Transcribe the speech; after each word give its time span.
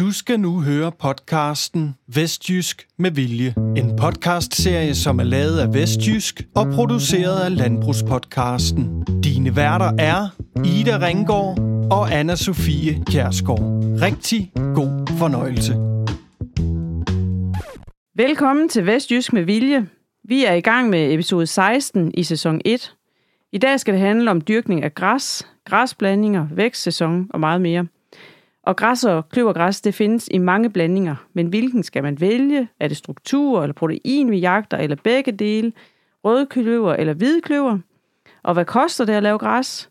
Du 0.00 0.12
skal 0.12 0.40
nu 0.40 0.60
høre 0.60 0.92
podcasten 0.92 1.94
Vestjysk 2.14 2.86
med 2.98 3.10
Vilje. 3.10 3.54
En 3.76 3.96
podcastserie, 3.96 4.94
som 4.94 5.20
er 5.20 5.24
lavet 5.24 5.58
af 5.58 5.74
Vestjysk 5.74 6.42
og 6.56 6.66
produceret 6.74 7.40
af 7.40 7.56
Landbrugspodcasten. 7.56 9.04
Dine 9.24 9.56
værter 9.56 9.92
er 9.98 10.28
Ida 10.64 11.06
Ringgaard 11.06 11.58
og 11.90 12.12
anna 12.12 12.36
Sofie 12.36 13.04
Kjærsgaard. 13.06 13.60
Rigtig 14.02 14.52
god 14.74 15.18
fornøjelse. 15.18 15.72
Velkommen 18.16 18.68
til 18.68 18.86
Vestjysk 18.86 19.32
med 19.32 19.42
Vilje. 19.42 19.88
Vi 20.24 20.44
er 20.44 20.54
i 20.54 20.60
gang 20.60 20.90
med 20.90 21.12
episode 21.14 21.46
16 21.46 22.10
i 22.14 22.22
sæson 22.22 22.60
1. 22.64 22.94
I 23.52 23.58
dag 23.58 23.80
skal 23.80 23.94
det 23.94 24.00
handle 24.00 24.30
om 24.30 24.40
dyrkning 24.40 24.84
af 24.84 24.94
græs, 24.94 25.46
græsblandinger, 25.64 26.46
vækstsæson 26.50 27.26
og 27.30 27.40
meget 27.40 27.60
mere– 27.60 27.86
og 28.62 28.76
græs 28.76 29.04
og 29.04 29.28
kløvergræs, 29.28 29.80
det 29.80 29.94
findes 29.94 30.28
i 30.30 30.38
mange 30.38 30.70
blandinger, 30.70 31.16
men 31.32 31.46
hvilken 31.46 31.82
skal 31.82 32.02
man 32.02 32.20
vælge? 32.20 32.68
Er 32.80 32.88
det 32.88 32.96
struktur 32.96 33.62
eller 33.62 33.74
protein, 33.74 34.30
vi 34.30 34.38
jagter, 34.38 34.76
eller 34.76 34.96
begge 35.04 35.32
dele? 35.32 35.72
Røde 36.24 36.46
kløver 36.46 36.94
eller 36.94 37.14
hvide 37.14 37.40
kløver? 37.40 37.78
Og 38.42 38.54
hvad 38.54 38.64
koster 38.64 39.04
det 39.04 39.12
at 39.12 39.22
lave 39.22 39.38
græs? 39.38 39.90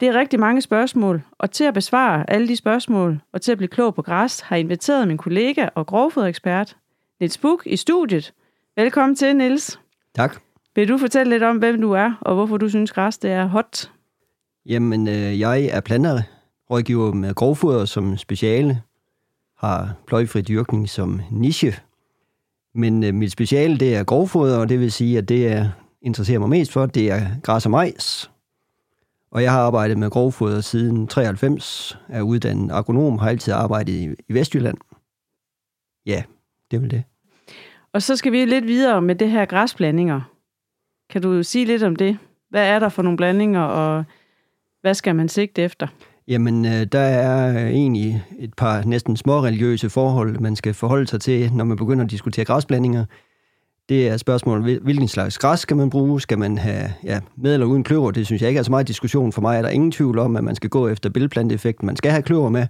Det 0.00 0.08
er 0.08 0.14
rigtig 0.14 0.40
mange 0.40 0.60
spørgsmål, 0.60 1.22
og 1.38 1.50
til 1.50 1.64
at 1.64 1.74
besvare 1.74 2.30
alle 2.30 2.48
de 2.48 2.56
spørgsmål 2.56 3.20
og 3.32 3.40
til 3.40 3.52
at 3.52 3.58
blive 3.58 3.68
klog 3.68 3.94
på 3.94 4.02
græs, 4.02 4.40
har 4.40 4.56
jeg 4.56 4.60
inviteret 4.60 5.08
min 5.08 5.18
kollega 5.18 5.68
og 5.74 5.86
grovfoderekspert, 5.86 6.76
Niels 7.20 7.38
Buk, 7.38 7.62
i 7.66 7.76
studiet. 7.76 8.32
Velkommen 8.76 9.16
til, 9.16 9.36
Niels. 9.36 9.80
Tak. 10.14 10.36
Vil 10.74 10.88
du 10.88 10.98
fortælle 10.98 11.30
lidt 11.30 11.42
om, 11.42 11.56
hvem 11.56 11.80
du 11.80 11.92
er, 11.92 12.12
og 12.20 12.34
hvorfor 12.34 12.56
du 12.56 12.68
synes, 12.68 12.92
græs 12.92 13.18
det 13.18 13.30
er 13.30 13.46
hot? 13.46 13.90
Jamen, 14.66 15.08
øh, 15.08 15.40
jeg 15.40 15.64
er 15.64 15.80
planter 15.80 16.22
rådgiver 16.70 17.12
med 17.12 17.34
grovfoder 17.34 17.84
som 17.84 18.16
speciale, 18.16 18.82
har 19.56 19.94
pløjfri 20.06 20.40
dyrkning 20.40 20.88
som 20.88 21.20
niche. 21.30 21.74
Men 22.74 23.04
øh, 23.04 23.14
mit 23.14 23.32
speciale, 23.32 23.78
det 23.78 23.96
er 23.96 24.04
grovfoder, 24.04 24.58
og 24.58 24.68
det 24.68 24.80
vil 24.80 24.92
sige, 24.92 25.18
at 25.18 25.28
det, 25.28 25.42
jeg 25.42 25.70
interesserer 26.02 26.38
mig 26.38 26.48
mest 26.48 26.72
for, 26.72 26.86
det 26.86 27.10
er 27.10 27.26
græs 27.42 27.64
og 27.64 27.70
majs. 27.70 28.30
Og 29.30 29.42
jeg 29.42 29.52
har 29.52 29.60
arbejdet 29.60 29.98
med 29.98 30.10
grovfoder 30.10 30.60
siden 30.60 31.06
93, 31.06 31.98
er 32.08 32.22
uddannet 32.22 32.72
agronom, 32.72 33.18
har 33.18 33.28
altid 33.28 33.52
arbejdet 33.52 33.92
i, 33.92 34.08
i 34.28 34.34
Vestjylland. 34.34 34.78
Ja, 36.06 36.22
det 36.70 36.76
er 36.76 36.80
vel 36.80 36.90
det. 36.90 37.04
Og 37.92 38.02
så 38.02 38.16
skal 38.16 38.32
vi 38.32 38.44
lidt 38.44 38.66
videre 38.66 39.02
med 39.02 39.14
det 39.14 39.30
her 39.30 39.44
græsblandinger. 39.44 40.20
Kan 41.10 41.22
du 41.22 41.42
sige 41.42 41.64
lidt 41.64 41.82
om 41.82 41.96
det? 41.96 42.18
Hvad 42.50 42.68
er 42.68 42.78
der 42.78 42.88
for 42.88 43.02
nogle 43.02 43.16
blandinger, 43.16 43.60
og 43.60 44.04
hvad 44.80 44.94
skal 44.94 45.16
man 45.16 45.28
sigte 45.28 45.62
efter? 45.62 45.86
Jamen, 46.28 46.66
øh, 46.66 46.86
der 46.92 46.98
er 46.98 47.50
øh, 47.50 47.70
egentlig 47.70 48.24
et 48.38 48.54
par 48.54 48.82
næsten 48.82 49.16
små 49.16 49.42
religiøse 49.42 49.90
forhold, 49.90 50.40
man 50.40 50.56
skal 50.56 50.74
forholde 50.74 51.06
sig 51.06 51.20
til, 51.20 51.52
når 51.52 51.64
man 51.64 51.76
begynder 51.76 52.04
at 52.04 52.10
diskutere 52.10 52.44
græsblandinger. 52.44 53.04
Det 53.88 54.08
er 54.08 54.16
spørgsmålet, 54.16 54.80
hvilken 54.80 55.08
slags 55.08 55.38
græs 55.38 55.60
skal 55.60 55.76
man 55.76 55.90
bruge? 55.90 56.20
Skal 56.20 56.38
man 56.38 56.58
have 56.58 56.92
ja, 57.04 57.20
med 57.36 57.54
eller 57.54 57.66
uden 57.66 57.84
kløver? 57.84 58.10
Det 58.10 58.26
synes 58.26 58.42
jeg 58.42 58.48
ikke 58.48 58.58
er 58.58 58.62
så 58.62 58.70
meget 58.70 58.88
diskussion. 58.88 59.32
For 59.32 59.40
mig 59.40 59.58
er 59.58 59.62
der 59.62 59.68
ingen 59.68 59.90
tvivl 59.90 60.18
om, 60.18 60.36
at 60.36 60.44
man 60.44 60.54
skal 60.54 60.70
gå 60.70 60.88
efter 60.88 61.10
billedplanteeffekten. 61.10 61.86
Man 61.86 61.96
skal 61.96 62.10
have 62.10 62.22
kløver 62.22 62.48
med. 62.48 62.66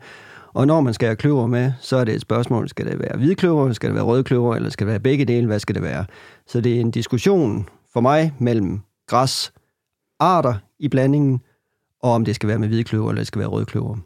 Og 0.54 0.66
når 0.66 0.80
man 0.80 0.94
skal 0.94 1.06
have 1.06 1.16
kløver 1.16 1.46
med, 1.46 1.72
så 1.80 1.96
er 1.96 2.04
det 2.04 2.14
et 2.14 2.20
spørgsmål, 2.20 2.68
skal 2.68 2.86
det 2.86 2.98
være 2.98 3.16
hvide 3.16 3.34
kløver, 3.34 3.72
skal 3.72 3.88
det 3.88 3.94
være 3.94 4.04
røde 4.04 4.24
kløver, 4.24 4.56
eller 4.56 4.70
skal 4.70 4.86
det 4.86 4.90
være 4.90 5.00
begge 5.00 5.24
dele? 5.24 5.46
Hvad 5.46 5.58
skal 5.58 5.74
det 5.74 5.82
være? 5.82 6.04
Så 6.46 6.60
det 6.60 6.76
er 6.76 6.80
en 6.80 6.90
diskussion 6.90 7.68
for 7.92 8.00
mig 8.00 8.32
mellem 8.38 8.80
græs, 9.06 9.52
arter 10.20 10.54
i 10.78 10.88
blandingen, 10.88 11.40
og 12.02 12.12
om 12.12 12.24
det 12.24 12.34
skal 12.34 12.48
være 12.48 12.58
med 12.58 12.68
hvide 12.68 12.84
kløver, 12.84 13.08
eller 13.08 13.20
det 13.20 13.26
skal 13.26 13.38
være 13.38 13.48
røde 13.48 13.66
kløver. 13.66 13.96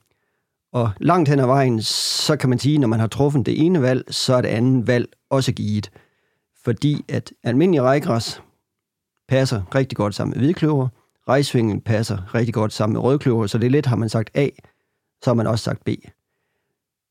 Og 0.72 0.90
langt 1.00 1.28
hen 1.28 1.38
ad 1.38 1.46
vejen, 1.46 1.82
så 1.82 2.36
kan 2.36 2.48
man 2.48 2.58
sige, 2.58 2.78
når 2.78 2.88
man 2.88 3.00
har 3.00 3.06
truffet 3.06 3.46
det 3.46 3.66
ene 3.66 3.82
valg, 3.82 4.04
så 4.10 4.34
er 4.34 4.40
det 4.40 4.48
andet 4.48 4.86
valg 4.86 5.08
også 5.30 5.52
givet. 5.52 5.90
Fordi 6.64 7.04
at 7.08 7.32
almindelig 7.42 7.82
rejgræs 7.82 8.42
passer 9.28 9.62
rigtig 9.74 9.96
godt 9.96 10.14
sammen 10.14 10.38
med 10.38 10.44
hvidkløver, 10.44 10.88
rejsvingen 11.28 11.80
passer 11.80 12.34
rigtig 12.34 12.54
godt 12.54 12.72
sammen 12.72 12.92
med 12.92 13.00
rødkløver, 13.00 13.46
så 13.46 13.58
det 13.58 13.66
er 13.66 13.70
lidt, 13.70 13.86
har 13.86 13.96
man 13.96 14.08
sagt 14.08 14.30
A, 14.34 14.48
så 15.22 15.30
har 15.30 15.34
man 15.34 15.46
også 15.46 15.64
sagt 15.64 15.84
B. 15.84 15.88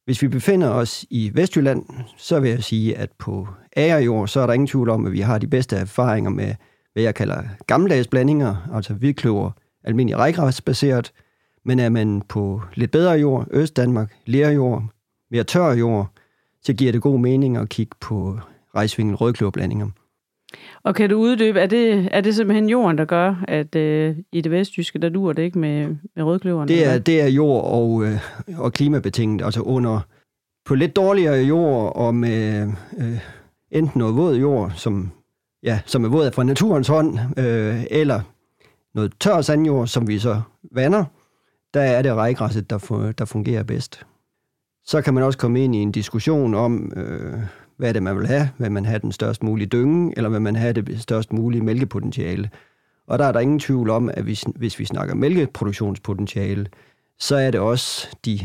Hvis 0.05 0.21
vi 0.21 0.27
befinder 0.27 0.69
os 0.69 1.05
i 1.09 1.31
Vestjylland, 1.33 1.85
så 2.17 2.39
vil 2.39 2.49
jeg 2.49 2.63
sige, 2.63 2.97
at 2.97 3.11
på 3.19 3.47
agerjord, 3.75 4.27
så 4.27 4.39
er 4.39 4.45
der 4.45 4.53
ingen 4.53 4.67
tvivl 4.67 4.89
om, 4.89 5.05
at 5.05 5.11
vi 5.11 5.19
har 5.19 5.37
de 5.37 5.47
bedste 5.47 5.75
erfaringer 5.75 6.29
med, 6.29 6.55
hvad 6.93 7.03
jeg 7.03 7.15
kalder 7.15 7.43
gammeldags 7.67 8.07
blandinger, 8.07 8.55
altså 8.73 8.93
hvidkløver, 8.93 9.51
almindelig 9.83 10.17
rækgræsbaseret, 10.17 11.11
men 11.65 11.79
er 11.79 11.89
man 11.89 12.21
på 12.29 12.61
lidt 12.73 12.91
bedre 12.91 13.11
jord, 13.11 13.47
Øst-Danmark, 13.51 14.13
lerjord, 14.25 14.83
mere 15.31 15.43
tør 15.43 15.71
jord, 15.71 16.07
så 16.61 16.73
giver 16.73 16.91
det 16.91 17.01
god 17.01 17.19
mening 17.19 17.57
at 17.57 17.69
kigge 17.69 17.95
på 17.99 18.39
rejsvingen 18.75 19.15
rødkløverblandinger. 19.15 19.89
Og 20.83 20.95
kan 20.95 21.09
du 21.09 21.17
uddybe, 21.17 21.59
er 21.59 21.65
det, 21.65 22.09
er 22.11 22.21
det 22.21 22.35
simpelthen 22.35 22.69
jorden, 22.69 22.97
der 22.97 23.05
gør, 23.05 23.43
at 23.47 23.75
øh, 23.75 24.15
i 24.31 24.41
det 24.41 24.51
vestjyske, 24.51 24.99
der 24.99 25.09
duer 25.09 25.33
det 25.33 25.43
ikke 25.43 25.59
med, 25.59 25.95
med 26.15 26.23
rødkløverne? 26.23 26.67
Det 26.67 26.85
er, 26.85 26.99
det 26.99 27.21
er 27.21 27.27
jord 27.27 27.63
og, 27.65 28.05
øh, 28.05 28.19
og 28.57 28.73
klimabetinget, 28.73 29.45
altså 29.45 29.61
under 29.61 29.99
på 30.65 30.75
lidt 30.75 30.95
dårligere 30.95 31.37
jord 31.37 31.95
og 31.95 32.15
med 32.15 32.67
øh, 32.97 33.17
enten 33.71 33.99
noget 33.99 34.15
våd 34.15 34.35
jord, 34.35 34.71
som, 34.75 35.11
ja, 35.63 35.79
som 35.85 36.03
er 36.03 36.09
våd 36.09 36.31
fra 36.31 36.43
naturens 36.43 36.87
hånd, 36.87 37.19
øh, 37.37 37.83
eller 37.91 38.21
noget 38.93 39.13
tør 39.19 39.41
sandjord, 39.41 39.87
som 39.87 40.07
vi 40.07 40.19
så 40.19 40.41
vander, 40.71 41.05
der 41.73 41.81
er 41.81 42.01
det 42.01 42.13
rejgræsset, 42.13 42.69
der, 42.69 43.13
der 43.17 43.25
fungerer 43.25 43.63
bedst. 43.63 44.05
Så 44.85 45.01
kan 45.01 45.13
man 45.13 45.23
også 45.23 45.39
komme 45.39 45.63
ind 45.63 45.75
i 45.75 45.77
en 45.77 45.91
diskussion 45.91 46.53
om, 46.53 46.93
øh, 46.95 47.39
hvad 47.77 47.89
er 47.89 47.93
det, 47.93 48.03
man 48.03 48.17
vil 48.17 48.27
have? 48.27 48.49
Vil 48.57 48.71
man 48.71 48.85
have 48.85 48.99
den 48.99 49.11
størst 49.11 49.43
mulige 49.43 49.67
dynge, 49.67 50.13
eller 50.17 50.29
vil 50.29 50.41
man 50.41 50.55
have 50.55 50.73
det 50.73 51.01
størst 51.01 51.33
mulige 51.33 51.61
mælkepotentiale? 51.61 52.49
Og 53.07 53.19
der 53.19 53.25
er 53.25 53.31
der 53.31 53.39
ingen 53.39 53.59
tvivl 53.59 53.89
om, 53.89 54.09
at 54.09 54.23
hvis, 54.23 54.45
hvis 54.55 54.79
vi 54.79 54.85
snakker 54.85 55.15
mælkeproduktionspotentiale, 55.15 56.67
så 57.19 57.35
er 57.35 57.51
det 57.51 57.59
også 57.59 58.17
de, 58.25 58.39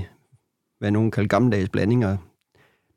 hvad 0.78 0.90
nogen 0.90 1.10
kalder 1.10 1.28
gammeldags 1.28 1.68
blandinger, 1.68 2.16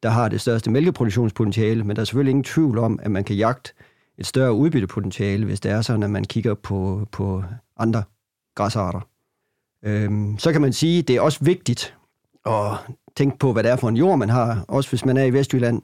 der 0.04 0.10
har 0.10 0.30
det 0.30 0.42
største 0.42 0.72
mælkeproduktionspotentiale, 0.72 1.84
men 1.84 1.96
der 1.96 2.02
er 2.02 2.06
selvfølgelig 2.06 2.32
ingen 2.32 2.44
tvivl 2.44 2.78
om, 2.78 3.00
at 3.04 3.12
man 3.12 3.24
kan 3.24 3.36
jagte 3.36 3.74
et 4.20 4.26
større 4.26 4.54
udbyttepotentiale, 4.54 5.46
hvis 5.46 5.60
det 5.60 5.72
er 5.72 5.82
sådan, 5.82 6.04
at 6.04 6.10
man 6.10 6.24
kigger 6.24 6.54
på, 6.54 7.08
på 7.12 7.44
andre 7.78 8.04
græsarter. 8.56 9.00
Øhm, 9.86 10.38
så 10.38 10.52
kan 10.52 10.62
man 10.62 10.74
sige, 10.74 11.00
at 11.00 11.08
det 11.08 11.16
er 11.16 11.22
også 11.22 11.40
vigtigt 11.42 11.96
at 12.46 12.72
tænke 13.16 13.38
på, 13.38 13.54
hvad 13.54 13.64
det 13.64 13.72
er 13.72 13.76
for 13.76 13.90
en 13.90 13.98
jord, 13.98 14.18
man 14.18 14.30
har, 14.30 14.66
også 14.68 14.90
hvis 14.90 15.06
man 15.06 15.18
er 15.18 15.24
i 15.24 15.34
Vestjylland. 15.34 15.82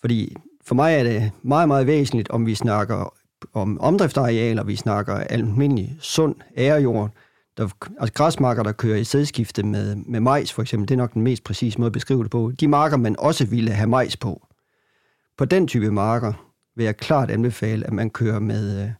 Fordi 0.00 0.36
for 0.64 0.74
mig 0.74 0.94
er 0.94 1.02
det 1.02 1.32
meget, 1.42 1.68
meget 1.68 1.86
væsentligt, 1.86 2.30
om 2.30 2.46
vi 2.46 2.54
snakker 2.54 3.14
om 3.52 3.80
omdriftarealer, 3.80 4.64
vi 4.64 4.76
snakker 4.76 5.14
almindelig 5.14 5.96
sund 6.00 6.34
ærejord, 6.56 7.10
der, 7.56 7.68
altså 8.00 8.12
græsmarker, 8.12 8.62
der 8.62 8.72
kører 8.72 8.96
i 8.96 9.04
sædskifte 9.04 9.62
med, 9.62 9.96
med 9.96 10.20
majs 10.20 10.52
for 10.52 10.62
eksempel, 10.62 10.88
det 10.88 10.94
er 10.94 10.98
nok 10.98 11.14
den 11.14 11.22
mest 11.22 11.44
præcise 11.44 11.78
måde 11.78 11.86
at 11.86 11.92
beskrive 11.92 12.22
det 12.22 12.30
på. 12.30 12.52
De 12.60 12.68
marker, 12.68 12.96
man 12.96 13.16
også 13.18 13.46
ville 13.46 13.70
have 13.70 13.88
majs 13.88 14.16
på. 14.16 14.46
På 15.38 15.44
den 15.44 15.68
type 15.68 15.90
marker, 15.90 16.51
vil 16.76 16.84
jeg 16.84 16.96
klart 16.96 17.30
anbefale, 17.30 17.86
at 17.86 17.92
man 17.92 18.10
kører 18.10 18.38
med, 18.38 18.82
øh, 18.82 18.90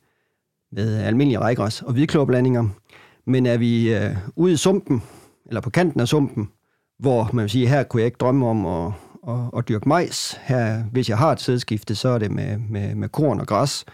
med 0.73 0.97
almindelige 0.97 1.39
rejgræs 1.39 1.83
og 1.83 1.93
hvidkløverblandinger. 1.93 2.69
Men 3.25 3.47
er 3.47 3.57
vi 3.57 3.95
øh, 3.95 4.17
ude 4.37 4.53
i 4.53 4.57
sumpen, 4.57 5.03
eller 5.47 5.61
på 5.61 5.71
kanten 5.71 6.01
af 6.01 6.09
sumpen, 6.09 6.51
hvor 6.99 7.31
man 7.33 7.43
vil 7.43 7.51
sige, 7.51 7.69
her 7.69 7.83
kunne 7.83 8.01
jeg 8.01 8.07
ikke 8.07 8.19
drømme 8.21 8.47
om 8.47 8.67
at, 8.67 8.93
at, 9.29 9.59
at 9.59 9.69
dyrke 9.69 9.89
majs. 9.89 10.41
Her, 10.43 10.83
hvis 10.83 11.09
jeg 11.09 11.19
har 11.19 11.33
et 11.33 11.41
sædskifte, 11.41 11.95
så 11.95 12.09
er 12.09 12.19
det 12.19 12.31
med, 12.31 12.59
med, 12.59 12.95
med 12.95 13.09
korn 13.09 13.41
og 13.41 13.47
græs. 13.47 13.85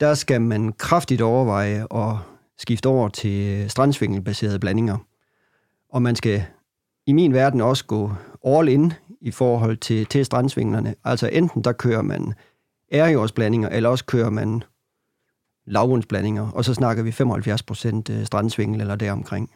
Der 0.00 0.14
skal 0.14 0.40
man 0.40 0.72
kraftigt 0.72 1.22
overveje 1.22 1.86
at 1.94 2.16
skifte 2.58 2.86
over 2.86 3.08
til 3.08 3.70
strandsvingelbaserede 3.70 4.58
blandinger. 4.58 4.98
Og 5.88 6.02
man 6.02 6.16
skal 6.16 6.44
i 7.06 7.12
min 7.12 7.32
verden 7.32 7.60
også 7.60 7.84
gå 7.84 8.12
all 8.46 8.68
in 8.68 8.92
i 9.20 9.30
forhold 9.30 9.76
til, 9.76 10.06
til 10.06 10.24
strandsvinglerne. 10.24 10.94
Altså 11.04 11.28
enten 11.32 11.64
der 11.64 11.72
kører 11.72 12.02
man 12.02 12.34
ærjordsblandinger, 12.92 13.68
eller 13.68 13.88
også 13.88 14.04
kører 14.04 14.30
man 14.30 14.62
lavbundsblandinger, 15.66 16.50
og 16.50 16.64
så 16.64 16.74
snakker 16.74 17.02
vi 17.02 17.12
75 17.12 17.62
procent 17.62 18.10
øh, 18.10 18.26
strandsvingel 18.26 18.80
eller 18.80 18.96
deromkring. 18.96 19.50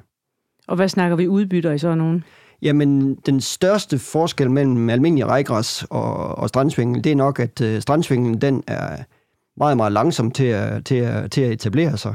Og 0.69 0.77
hvad 0.77 0.89
snakker 0.89 1.17
vi 1.17 1.29
udbytter 1.29 1.73
i 1.73 1.79
sådan 1.79 1.99
nogen? 1.99 2.25
Jamen, 2.63 3.15
den 3.15 3.41
største 3.41 3.99
forskel 3.99 4.51
mellem 4.51 4.91
almindelig 4.91 5.27
rejgræs 5.27 5.87
og, 5.91 6.39
og 6.39 6.49
strandsvingel, 6.49 7.05
det 7.05 7.13
er 7.13 7.17
nok, 7.17 7.41
at 7.41 7.83
strandsvinglen, 7.83 8.41
den 8.41 8.63
er 8.67 8.97
meget, 9.57 9.77
meget 9.77 9.93
langsom 9.93 10.31
til 10.31 10.45
at, 10.45 10.85
til, 10.85 10.95
at, 10.95 11.31
til 11.31 11.41
at 11.41 11.53
etablere 11.53 11.97
sig. 11.97 12.15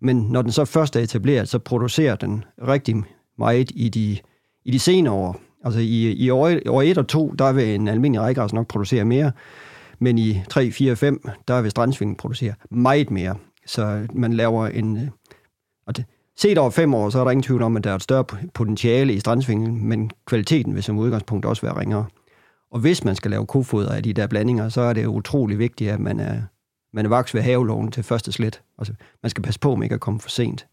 Men 0.00 0.16
når 0.16 0.42
den 0.42 0.52
så 0.52 0.64
først 0.64 0.96
er 0.96 1.00
etableret, 1.00 1.48
så 1.48 1.58
producerer 1.58 2.16
den 2.16 2.44
rigtig 2.68 2.96
meget 3.38 3.70
i 3.74 3.88
de, 3.88 4.18
i 4.64 4.70
de 4.70 4.78
senere 4.78 5.14
år. 5.14 5.40
Altså 5.64 5.80
i, 5.80 6.12
i 6.12 6.30
år, 6.30 6.50
år 6.68 6.82
1 6.82 6.98
og 6.98 7.08
2, 7.08 7.34
der 7.38 7.52
vil 7.52 7.74
en 7.74 7.88
almindelig 7.88 8.20
rejgræs 8.20 8.52
nok 8.52 8.66
producere 8.66 9.04
mere, 9.04 9.32
men 9.98 10.18
i 10.18 10.42
3, 10.50 10.70
4, 10.70 10.96
5, 10.96 11.28
der 11.48 11.62
vil 11.62 11.70
strandsvingen 11.70 12.16
producere 12.16 12.54
meget 12.70 13.10
mere. 13.10 13.36
Så 13.66 14.06
man 14.14 14.32
laver 14.32 14.66
en... 14.66 15.10
Og 15.86 15.96
det, 15.96 16.04
set 16.36 16.58
over 16.58 16.70
fem 16.70 16.94
år, 16.94 17.10
så 17.10 17.18
er 17.18 17.24
der 17.24 17.30
ingen 17.30 17.42
tvivl 17.42 17.62
om, 17.62 17.76
at 17.76 17.84
der 17.84 17.90
er 17.90 17.94
et 17.94 18.02
større 18.02 18.24
potentiale 18.54 19.12
i 19.12 19.20
strandsvingen, 19.20 19.88
men 19.88 20.10
kvaliteten 20.26 20.74
vil 20.74 20.82
som 20.82 20.98
udgangspunkt 20.98 21.46
også 21.46 21.62
være 21.62 21.80
ringere. 21.80 22.06
Og 22.70 22.80
hvis 22.80 23.04
man 23.04 23.16
skal 23.16 23.30
lave 23.30 23.46
kofoder 23.46 23.92
af 23.92 24.02
de 24.02 24.12
der 24.12 24.26
blandinger, 24.26 24.68
så 24.68 24.80
er 24.80 24.92
det 24.92 25.06
utrolig 25.06 25.58
vigtigt, 25.58 25.90
at 25.90 26.00
man 26.00 26.20
er, 26.20 26.42
man 26.92 27.04
er 27.04 27.08
vaks 27.08 27.34
ved 27.34 27.42
haveloven 27.42 27.92
til 27.92 28.02
første 28.02 28.32
slet. 28.32 28.62
Altså, 28.78 28.92
man 29.22 29.30
skal 29.30 29.42
passe 29.42 29.60
på, 29.60 29.72
om 29.72 29.82
ikke 29.82 29.94
at 29.94 30.00
komme 30.00 30.20
for 30.20 30.30
sent. 30.30 30.66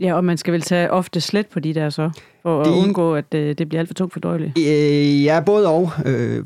Ja, 0.00 0.14
og 0.14 0.24
man 0.24 0.36
skal 0.36 0.52
vel 0.52 0.60
tage 0.60 0.90
ofte 0.90 1.20
slet 1.20 1.46
på 1.46 1.60
de 1.60 1.74
der 1.74 1.90
så, 1.90 2.10
for 2.42 2.62
de, 2.62 2.70
at 2.70 2.74
undgå, 2.74 3.14
at 3.14 3.32
det, 3.32 3.58
det 3.58 3.68
bliver 3.68 3.80
alt 3.80 3.88
for 3.88 3.94
tungt 3.94 4.12
fordøjeligt. 4.12 4.58
Øh, 4.58 5.24
ja, 5.24 5.40
både 5.46 5.68
og. 5.68 5.90
Øh, 6.06 6.44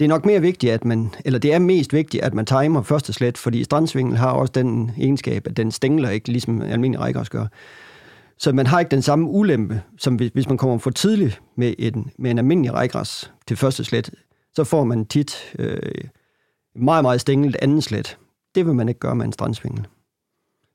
det 0.00 0.04
er 0.04 0.08
nok 0.08 0.26
mere 0.26 0.40
vigtigt, 0.40 0.72
at 0.72 0.84
man, 0.84 1.14
eller 1.24 1.38
det 1.38 1.54
er 1.54 1.58
mest 1.58 1.92
vigtigt, 1.92 2.22
at 2.22 2.34
man 2.34 2.46
timer 2.46 2.82
første 2.82 3.12
slet, 3.12 3.38
fordi 3.38 3.64
strandsvingel 3.64 4.16
har 4.16 4.30
også 4.30 4.52
den 4.52 4.92
egenskab, 4.98 5.46
at 5.46 5.56
den 5.56 5.70
stængler 5.70 6.10
ikke, 6.10 6.28
ligesom 6.28 6.62
almindelig 6.62 7.00
rækker 7.00 7.24
gør. 7.24 7.46
Så 8.38 8.52
man 8.52 8.66
har 8.66 8.80
ikke 8.80 8.90
den 8.90 9.02
samme 9.02 9.26
ulempe, 9.26 9.82
som 9.98 10.14
hvis, 10.14 10.30
hvis 10.34 10.48
man 10.48 10.58
kommer 10.58 10.78
for 10.78 10.90
tidligt 10.90 11.42
med 11.56 11.74
en, 11.78 12.10
med 12.18 12.30
en 12.30 12.38
almindelig 12.38 12.74
rækgræs 12.74 13.32
til 13.46 13.56
første 13.56 13.84
slet, 13.84 14.10
så 14.54 14.64
får 14.64 14.84
man 14.84 15.06
tit 15.06 15.54
øh, 15.58 16.04
meget, 16.76 17.04
meget 17.04 17.20
stængelt 17.20 17.56
anden 17.62 17.82
slet. 17.82 18.18
Det 18.54 18.66
vil 18.66 18.74
man 18.74 18.88
ikke 18.88 19.00
gøre 19.00 19.16
med 19.16 19.24
en 19.24 19.32
strandsvingel. 19.32 19.86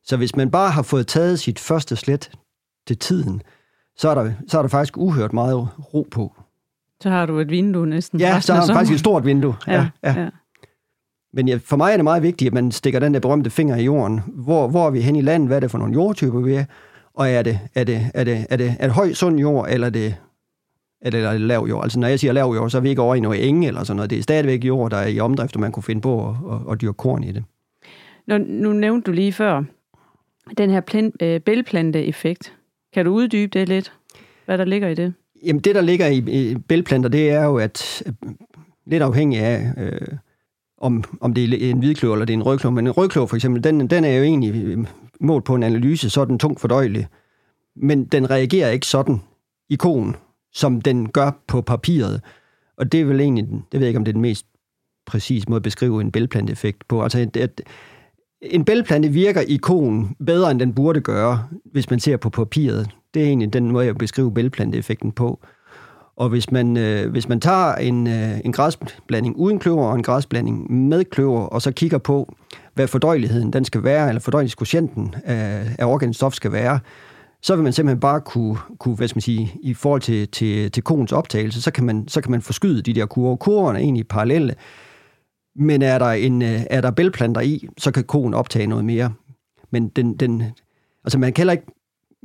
Så 0.04 0.18
hvis 0.18 0.36
man 0.36 0.51
bare 0.51 0.71
har 0.71 0.81
fået 0.81 1.07
taget 1.07 1.39
sit 1.39 1.60
første 1.60 1.95
slet 1.95 2.31
til 2.88 2.98
tiden, 2.98 3.42
så 3.98 4.10
er 4.10 4.16
der, 4.16 4.31
så 4.48 4.57
er 4.57 4.62
der 4.62 4.69
faktisk 4.69 4.98
uhørt 4.98 5.33
meget 5.33 5.68
ro 5.94 6.07
på. 6.12 6.36
Så 7.01 7.09
har 7.09 7.25
du 7.25 7.39
et 7.39 7.50
vindue 7.50 7.88
næsten. 7.88 8.19
Ja, 8.19 8.39
så 8.39 8.53
har 8.53 8.65
du 8.65 8.74
faktisk 8.74 8.94
et 8.94 9.00
stort 9.00 9.25
vindue. 9.25 9.56
Ja, 9.68 9.74
ja. 9.74 9.88
ja. 10.03 10.21
ja. 10.21 10.30
Men 11.33 11.47
ja, 11.47 11.59
for 11.63 11.77
mig 11.77 11.92
er 11.92 11.97
det 11.97 12.03
meget 12.03 12.24
vigtigt, 12.24 12.47
at 12.47 12.53
man 12.53 12.71
stikker 12.71 13.00
den 13.00 13.13
der 13.13 13.19
berømte 13.19 13.50
finger 13.50 13.75
i 13.75 13.83
jorden. 13.83 14.21
Hvor, 14.27 14.68
hvor 14.68 14.88
er 14.88 14.92
vi 14.92 15.01
hen 15.01 15.15
i 15.15 15.21
landet? 15.21 15.50
Hvad 15.50 15.57
er 15.57 15.59
det 15.59 15.71
for 15.71 15.77
nogle 15.77 15.94
jordtyper, 15.94 16.39
vi 16.39 16.53
er? 16.53 16.65
Og 17.13 17.30
er 17.30 17.42
det, 17.42 17.59
er 17.75 17.83
det, 17.83 18.12
er 18.13 18.24
det, 18.24 18.45
er 18.50 18.57
det, 18.57 18.75
er 18.80 18.86
det 18.86 18.95
høj, 18.95 19.13
sund 19.13 19.39
jord, 19.39 19.69
eller 19.69 19.88
er 19.88 19.92
det, 19.92 20.15
er 21.01 21.09
det, 21.09 21.24
er 21.24 21.31
det 21.31 21.42
lav 21.42 21.65
jord? 21.69 21.83
Altså 21.83 22.00
når 22.00 22.07
jeg 22.07 22.19
siger 22.19 22.33
lav 22.33 22.53
jord, 22.56 22.69
så 22.69 22.77
er 22.77 22.81
vi 22.81 22.89
ikke 22.89 23.01
over 23.01 23.15
i 23.15 23.19
noget 23.19 23.47
enge 23.47 23.68
eller 23.68 23.83
sådan 23.83 23.95
noget. 23.95 24.09
Det 24.09 24.18
er 24.18 24.24
stadigvæk 24.24 24.65
jord, 24.65 24.92
der 24.92 24.97
er 24.97 25.07
i 25.07 25.19
omdrift, 25.19 25.56
og 25.56 25.62
man 25.62 25.71
kunne 25.71 25.83
finde 25.83 26.01
på 26.01 26.30
at, 26.30 26.36
at, 26.51 26.71
at 26.71 26.81
dyrke 26.81 26.97
korn 26.97 27.24
i 27.24 27.31
det. 27.31 27.44
Nå, 28.27 28.38
nu 28.38 28.74
nævnte 28.74 29.06
du 29.06 29.12
lige 29.12 29.33
før, 29.33 29.63
den 30.57 30.69
her 30.69 30.81
plant, 30.81 31.21
øh, 31.21 31.39
bælplante-effekt. 31.39 32.53
Kan 32.94 33.06
du 33.06 33.12
uddybe 33.12 33.59
det 33.59 33.69
lidt? 33.69 33.94
Hvad 34.45 34.57
der 34.57 34.65
ligger 34.65 34.88
i 34.88 34.95
det? 34.95 35.13
Jamen 35.43 35.61
det, 35.61 35.75
der 35.75 35.81
ligger 35.81 36.07
i, 36.07 36.17
i 36.17 36.55
bælplanter, 36.55 37.09
det 37.09 37.29
er 37.29 37.43
jo, 37.43 37.57
at 37.57 38.03
lidt 38.85 39.03
afhængig 39.03 39.39
af, 39.39 39.73
øh, 39.77 40.17
om, 40.77 41.03
om 41.21 41.33
det 41.33 41.43
er 41.43 41.69
en 41.69 41.79
hvidkløv 41.79 42.13
eller 42.13 42.25
det 42.25 42.33
er 42.33 42.37
en 42.37 42.43
rødkløv, 42.43 42.71
men 42.71 42.87
en 42.87 42.91
rødkløv 42.91 43.27
for 43.27 43.35
eksempel, 43.35 43.63
den, 43.63 43.87
den 43.87 44.03
er 44.03 44.17
jo 44.17 44.23
egentlig 44.23 44.55
øh, 44.55 44.85
målt 45.19 45.45
på 45.45 45.55
en 45.55 45.63
analyse, 45.63 46.09
så 46.09 46.21
er 46.21 46.25
den 46.25 46.39
tungt 46.39 46.59
fordøjelig. 46.59 47.07
Men 47.75 48.05
den 48.05 48.29
reagerer 48.29 48.69
ikke 48.69 48.87
sådan 48.87 49.21
i 49.69 49.75
konen, 49.75 50.15
som 50.53 50.81
den 50.81 51.09
gør 51.09 51.31
på 51.47 51.61
papiret. 51.61 52.21
Og 52.77 52.91
det 52.91 53.01
er 53.01 53.05
vel 53.05 53.19
egentlig, 53.19 53.45
det 53.45 53.79
ved 53.79 53.79
jeg 53.79 53.87
ikke, 53.87 53.97
om 53.97 54.05
det 54.05 54.11
er 54.11 54.13
den 54.13 54.21
mest 54.21 54.45
præcis 55.05 55.49
måde 55.49 55.57
at 55.57 55.63
beskrive 55.63 56.01
en 56.01 56.11
bælplanteffekt 56.11 56.87
på. 56.87 57.03
Altså, 57.03 57.27
at, 57.35 57.61
en 58.41 58.65
bælplante 58.65 59.09
virker 59.09 59.41
i 59.41 59.55
konen 59.55 60.15
bedre, 60.25 60.51
end 60.51 60.59
den 60.59 60.73
burde 60.73 61.01
gøre, 61.01 61.47
hvis 61.71 61.89
man 61.89 61.99
ser 61.99 62.17
på 62.17 62.29
papiret. 62.29 62.89
Det 63.15 63.23
er 63.23 63.27
egentlig 63.27 63.53
den 63.53 63.71
måde, 63.71 63.85
jeg 63.85 63.95
beskriver 63.95 64.29
bælgplanteeffekten 64.29 65.12
på. 65.12 65.39
Og 66.15 66.29
hvis 66.29 66.51
man, 66.51 66.77
øh, 66.77 67.12
hvis 67.12 67.29
man 67.29 67.39
tager 67.39 67.75
en, 67.75 68.07
øh, 68.07 68.39
en 68.45 68.53
græsblanding 68.53 69.35
uden 69.35 69.59
kløver 69.59 69.85
og 69.85 69.95
en 69.95 70.03
græsblanding 70.03 70.71
med 70.71 71.06
kløver, 71.06 71.41
og 71.41 71.62
så 71.62 71.71
kigger 71.71 71.97
på, 71.97 72.35
hvad 72.73 72.88
fordøjeligheden 72.88 73.53
den 73.53 73.65
skal 73.65 73.83
være, 73.83 74.07
eller 74.07 74.19
fordøjelighedskoefficienten 74.19 75.15
af, 75.23 75.75
af 75.79 75.85
organisk 75.85 76.17
stof 76.17 76.33
skal 76.33 76.51
være, 76.51 76.79
så 77.41 77.56
vil 77.56 77.63
man 77.63 77.73
simpelthen 77.73 78.00
bare 78.00 78.21
kunne, 78.21 78.57
kunne 78.79 78.95
hvad 78.95 79.07
skal 79.07 79.18
man 79.18 79.21
sige, 79.21 79.53
i 79.61 79.73
forhold 79.73 80.01
til, 80.01 80.27
til, 80.27 80.71
til 80.71 80.83
konens 80.83 81.11
optagelse, 81.11 81.61
så 81.61 81.71
kan, 81.71 81.83
man, 81.83 82.07
så 82.07 82.21
kan 82.21 82.31
man 82.31 82.41
forskyde 82.41 82.81
de 82.81 82.94
der 82.94 83.06
kurver. 83.06 83.35
Kurverne 83.35 83.79
er 83.79 83.83
egentlig 83.83 84.07
parallelle, 84.07 84.56
men 85.56 85.81
er 85.81 86.00
der, 86.00 86.11
en, 86.11 86.41
øh, 86.41 86.61
er 86.69 86.81
der 86.81 86.91
bælplanter 86.91 87.41
i, 87.41 87.68
så 87.77 87.91
kan 87.91 88.03
konen 88.03 88.33
optage 88.33 88.68
noget 88.68 88.85
mere. 88.85 89.13
Men 89.71 89.88
den, 89.88 90.18
den, 90.18 90.44
altså 91.03 91.18
man, 91.19 91.33
kan 91.33 91.41
heller 91.41 91.53
ikke, 91.53 91.65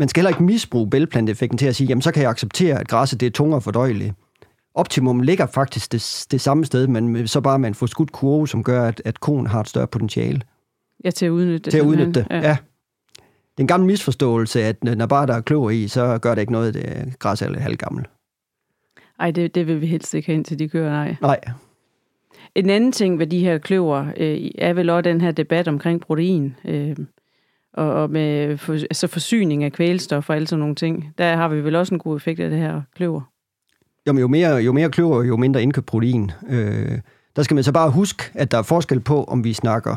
man 0.00 0.08
skal 0.08 0.20
heller 0.20 0.30
ikke 0.30 0.42
misbruge 0.42 0.90
bælplanteeffekten 0.90 1.58
til 1.58 1.66
at 1.66 1.76
sige, 1.76 1.88
jamen 1.88 2.02
så 2.02 2.12
kan 2.12 2.22
jeg 2.22 2.30
acceptere, 2.30 2.80
at 2.80 2.88
græsset 2.88 3.20
det 3.20 3.26
er 3.26 3.30
tungere 3.30 3.60
fordøjeligt. 3.60 4.14
Optimum 4.74 5.20
ligger 5.20 5.46
faktisk 5.46 5.92
det, 5.92 6.26
det 6.30 6.40
samme 6.40 6.64
sted, 6.64 6.86
men 6.86 7.28
så 7.28 7.40
bare 7.40 7.58
med 7.58 7.68
en 7.68 7.74
forskudt 7.74 8.12
kurve, 8.12 8.48
som 8.48 8.64
gør, 8.64 8.84
at, 8.84 9.02
at 9.04 9.20
konen 9.20 9.46
har 9.46 9.60
et 9.60 9.68
større 9.68 9.86
potentiale. 9.86 10.40
Ja, 11.04 11.10
til 11.10 11.26
at 11.26 11.30
udnytte 11.30 11.58
det. 11.58 11.70
Til 11.70 11.78
at 11.78 11.84
udnytte 11.84 12.12
det, 12.12 12.26
ja. 12.30 12.36
ja. 12.36 12.56
Det 13.16 13.58
er 13.58 13.62
en 13.62 13.66
gammel 13.66 13.86
misforståelse, 13.86 14.62
at 14.62 14.84
når 14.84 15.06
bare 15.06 15.26
der 15.26 15.34
er 15.34 15.40
kløver 15.40 15.70
i, 15.70 15.88
så 15.88 16.18
gør 16.18 16.34
det 16.34 16.40
ikke 16.40 16.52
noget, 16.52 16.74
det 16.74 17.18
græs 17.18 17.42
er 17.42 17.48
lidt 17.48 17.60
halvgammel. 17.60 18.06
Nej, 19.18 19.30
det, 19.30 19.54
det 19.54 19.66
vil 19.66 19.80
vi 19.80 19.86
helst 19.86 20.14
ikke 20.14 20.32
hen 20.32 20.44
til 20.44 20.58
de 20.58 20.68
kører, 20.68 20.90
nej. 20.90 21.16
Nej. 21.20 21.40
En 22.54 22.70
anden 22.70 22.92
ting 22.92 23.18
ved 23.18 23.26
de 23.26 23.38
her 23.38 23.58
kløver 23.58 24.06
øh, 24.16 24.50
er 24.58 24.72
vel 24.72 24.90
også 24.90 25.02
den 25.02 25.20
her 25.20 25.30
debat 25.30 25.68
omkring 25.68 26.00
protein. 26.00 26.56
Øh, 26.64 26.96
og, 27.72 27.92
og 27.92 28.10
med 28.10 28.58
for, 28.58 28.72
altså 28.72 29.06
forsyning 29.06 29.64
af 29.64 29.72
kvælstof 29.72 30.30
og 30.30 30.36
alle 30.36 30.48
sådan 30.48 30.60
nogle 30.60 30.74
ting. 30.74 31.14
Der 31.18 31.36
har 31.36 31.48
vi 31.48 31.64
vel 31.64 31.76
også 31.76 31.94
en 31.94 31.98
god 31.98 32.16
effekt 32.16 32.40
af 32.40 32.50
det 32.50 32.58
her 32.58 32.82
kløver. 32.96 33.20
Jo, 34.08 34.18
jo 34.18 34.28
mere, 34.28 34.54
jo 34.54 34.72
mere 34.72 34.90
kløver, 34.90 35.22
jo 35.22 35.36
mindre 35.36 35.62
indkøbt 35.62 35.86
protein. 35.86 36.30
Øh, 36.48 36.98
der 37.36 37.42
skal 37.42 37.54
man 37.54 37.64
så 37.64 37.72
bare 37.72 37.90
huske, 37.90 38.22
at 38.34 38.50
der 38.50 38.58
er 38.58 38.62
forskel 38.62 39.00
på, 39.00 39.24
om 39.24 39.44
vi 39.44 39.52
snakker 39.52 39.96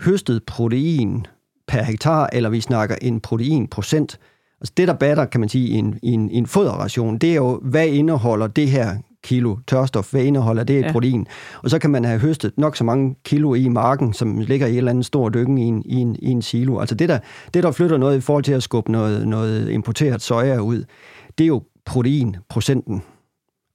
høstet 0.00 0.44
protein 0.44 1.26
per 1.68 1.82
hektar, 1.82 2.28
eller 2.32 2.50
vi 2.50 2.60
snakker 2.60 2.96
en 3.02 3.20
proteinprocent. 3.20 4.18
Altså 4.60 4.72
det, 4.76 4.88
der 4.88 4.94
batter, 4.94 5.24
kan 5.24 5.40
man 5.40 5.48
sige, 5.48 5.68
i 5.68 5.72
en, 5.72 5.98
i 6.02 6.12
en, 6.12 6.30
i 6.30 6.34
en 6.36 6.46
foderration, 6.46 7.18
det 7.18 7.30
er 7.30 7.34
jo, 7.34 7.60
hvad 7.62 7.86
indeholder 7.86 8.46
det 8.46 8.68
her 8.68 8.96
kilo 9.24 9.56
tørstof, 9.66 10.10
hvad 10.10 10.22
indeholder 10.22 10.64
det 10.64 10.74
i 10.74 10.80
ja. 10.80 10.92
protein? 10.92 11.26
Og 11.62 11.70
så 11.70 11.78
kan 11.78 11.90
man 11.90 12.04
have 12.04 12.18
høstet 12.18 12.52
nok 12.56 12.76
så 12.76 12.84
mange 12.84 13.16
kilo 13.24 13.54
i 13.54 13.68
marken, 13.68 14.12
som 14.12 14.38
ligger 14.38 14.66
i 14.66 14.70
et 14.70 14.76
eller 14.76 14.90
andet 14.90 15.06
stor 15.06 15.28
dykken 15.28 15.58
i 15.58 15.62
en, 15.62 15.82
i 15.84 15.94
en, 15.94 16.16
i 16.18 16.30
en 16.30 16.42
silo. 16.42 16.78
Altså 16.78 16.94
det 16.94 17.08
der, 17.08 17.18
det, 17.54 17.62
der 17.62 17.72
flytter 17.72 17.96
noget 17.96 18.16
i 18.16 18.20
forhold 18.20 18.44
til 18.44 18.52
at 18.52 18.62
skubbe 18.62 18.92
noget, 18.92 19.28
noget 19.28 19.70
importeret 19.70 20.22
soja 20.22 20.58
ud, 20.58 20.84
det 21.38 21.44
er 21.44 21.48
jo 21.48 21.62
proteinprocenten. 21.84 23.02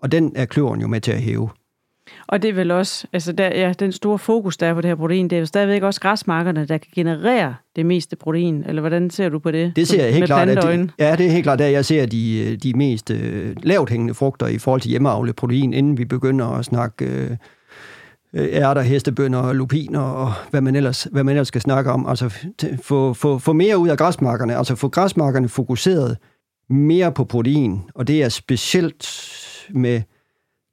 Og 0.02 0.12
den 0.12 0.32
er 0.36 0.46
kløveren 0.46 0.82
jo 0.82 0.88
med 0.88 1.02
til 1.02 1.12
at 1.12 1.22
hæve. 1.22 1.50
Og 2.28 2.42
det 2.42 2.50
er 2.50 2.54
vel 2.54 2.72
også, 2.72 3.08
altså 3.14 3.32
der, 3.32 3.48
ja, 3.48 3.74
den 3.80 3.92
store 3.92 4.20
fokus, 4.20 4.58
der 4.58 4.68
er 4.68 4.74
på 4.74 4.82
det 4.82 4.88
her 4.88 4.96
protein, 4.96 5.28
det 5.28 5.36
er 5.36 5.40
jo 5.40 5.46
stadigvæk 5.46 5.84
også 5.84 6.02
græsmarkerne, 6.02 6.66
der 6.66 6.78
kan 6.78 6.92
generere 6.96 7.56
det 7.76 7.86
meste 7.86 8.16
protein, 8.16 8.64
eller 8.68 8.82
hvordan 8.82 9.10
ser 9.10 9.30
du 9.30 9.40
på 9.40 9.52
det? 9.52 9.76
Det 9.76 9.88
ser 9.88 10.04
jeg 10.04 10.14
helt 10.14 10.26
klart. 10.26 10.50
At 10.50 10.64
det, 10.64 10.92
ja, 11.00 11.16
det 11.16 11.26
er 11.26 11.32
helt 11.32 11.44
klart, 11.44 11.62
at 11.62 11.72
jeg 11.72 11.86
ser 11.86 12.06
de, 12.06 12.58
de 12.64 12.74
mest 12.74 13.12
øh, 13.12 13.56
lavt 13.64 13.90
hængende 13.90 14.14
frugter 14.14 14.48
i 14.48 14.58
forhold 14.58 14.82
til 14.82 14.90
hjemmeavlet 14.90 15.36
protein, 15.36 15.74
inden 15.74 15.98
vi 15.98 16.06
begynder 16.06 16.46
at 16.46 16.66
snakke 16.66 17.06
øh, 17.06 17.38
ærter, 18.36 18.82
hestebønder, 18.82 19.54
lupiner 19.54 20.00
og 20.00 20.34
hvad 20.50 20.62
man 20.62 20.76
ellers, 20.76 21.04
hvad 21.04 21.24
man 21.24 21.36
ellers 21.36 21.48
skal 21.48 21.62
snakke 21.62 21.92
om. 21.92 22.06
Altså 22.08 22.30
få, 22.84 23.14
få, 23.14 23.38
få 23.38 23.54
mere 23.54 23.78
ud 23.78 23.90
af 23.90 23.98
græsmarkerne, 23.98 24.56
altså 24.56 24.76
få 24.76 24.88
græsmarkerne 24.88 25.50
fokuseret 25.50 26.18
mere 26.70 27.12
på 27.12 27.24
protein, 27.24 27.82
og 27.96 28.08
det 28.08 28.24
er 28.24 28.30
specielt 28.30 29.08
med 29.74 30.02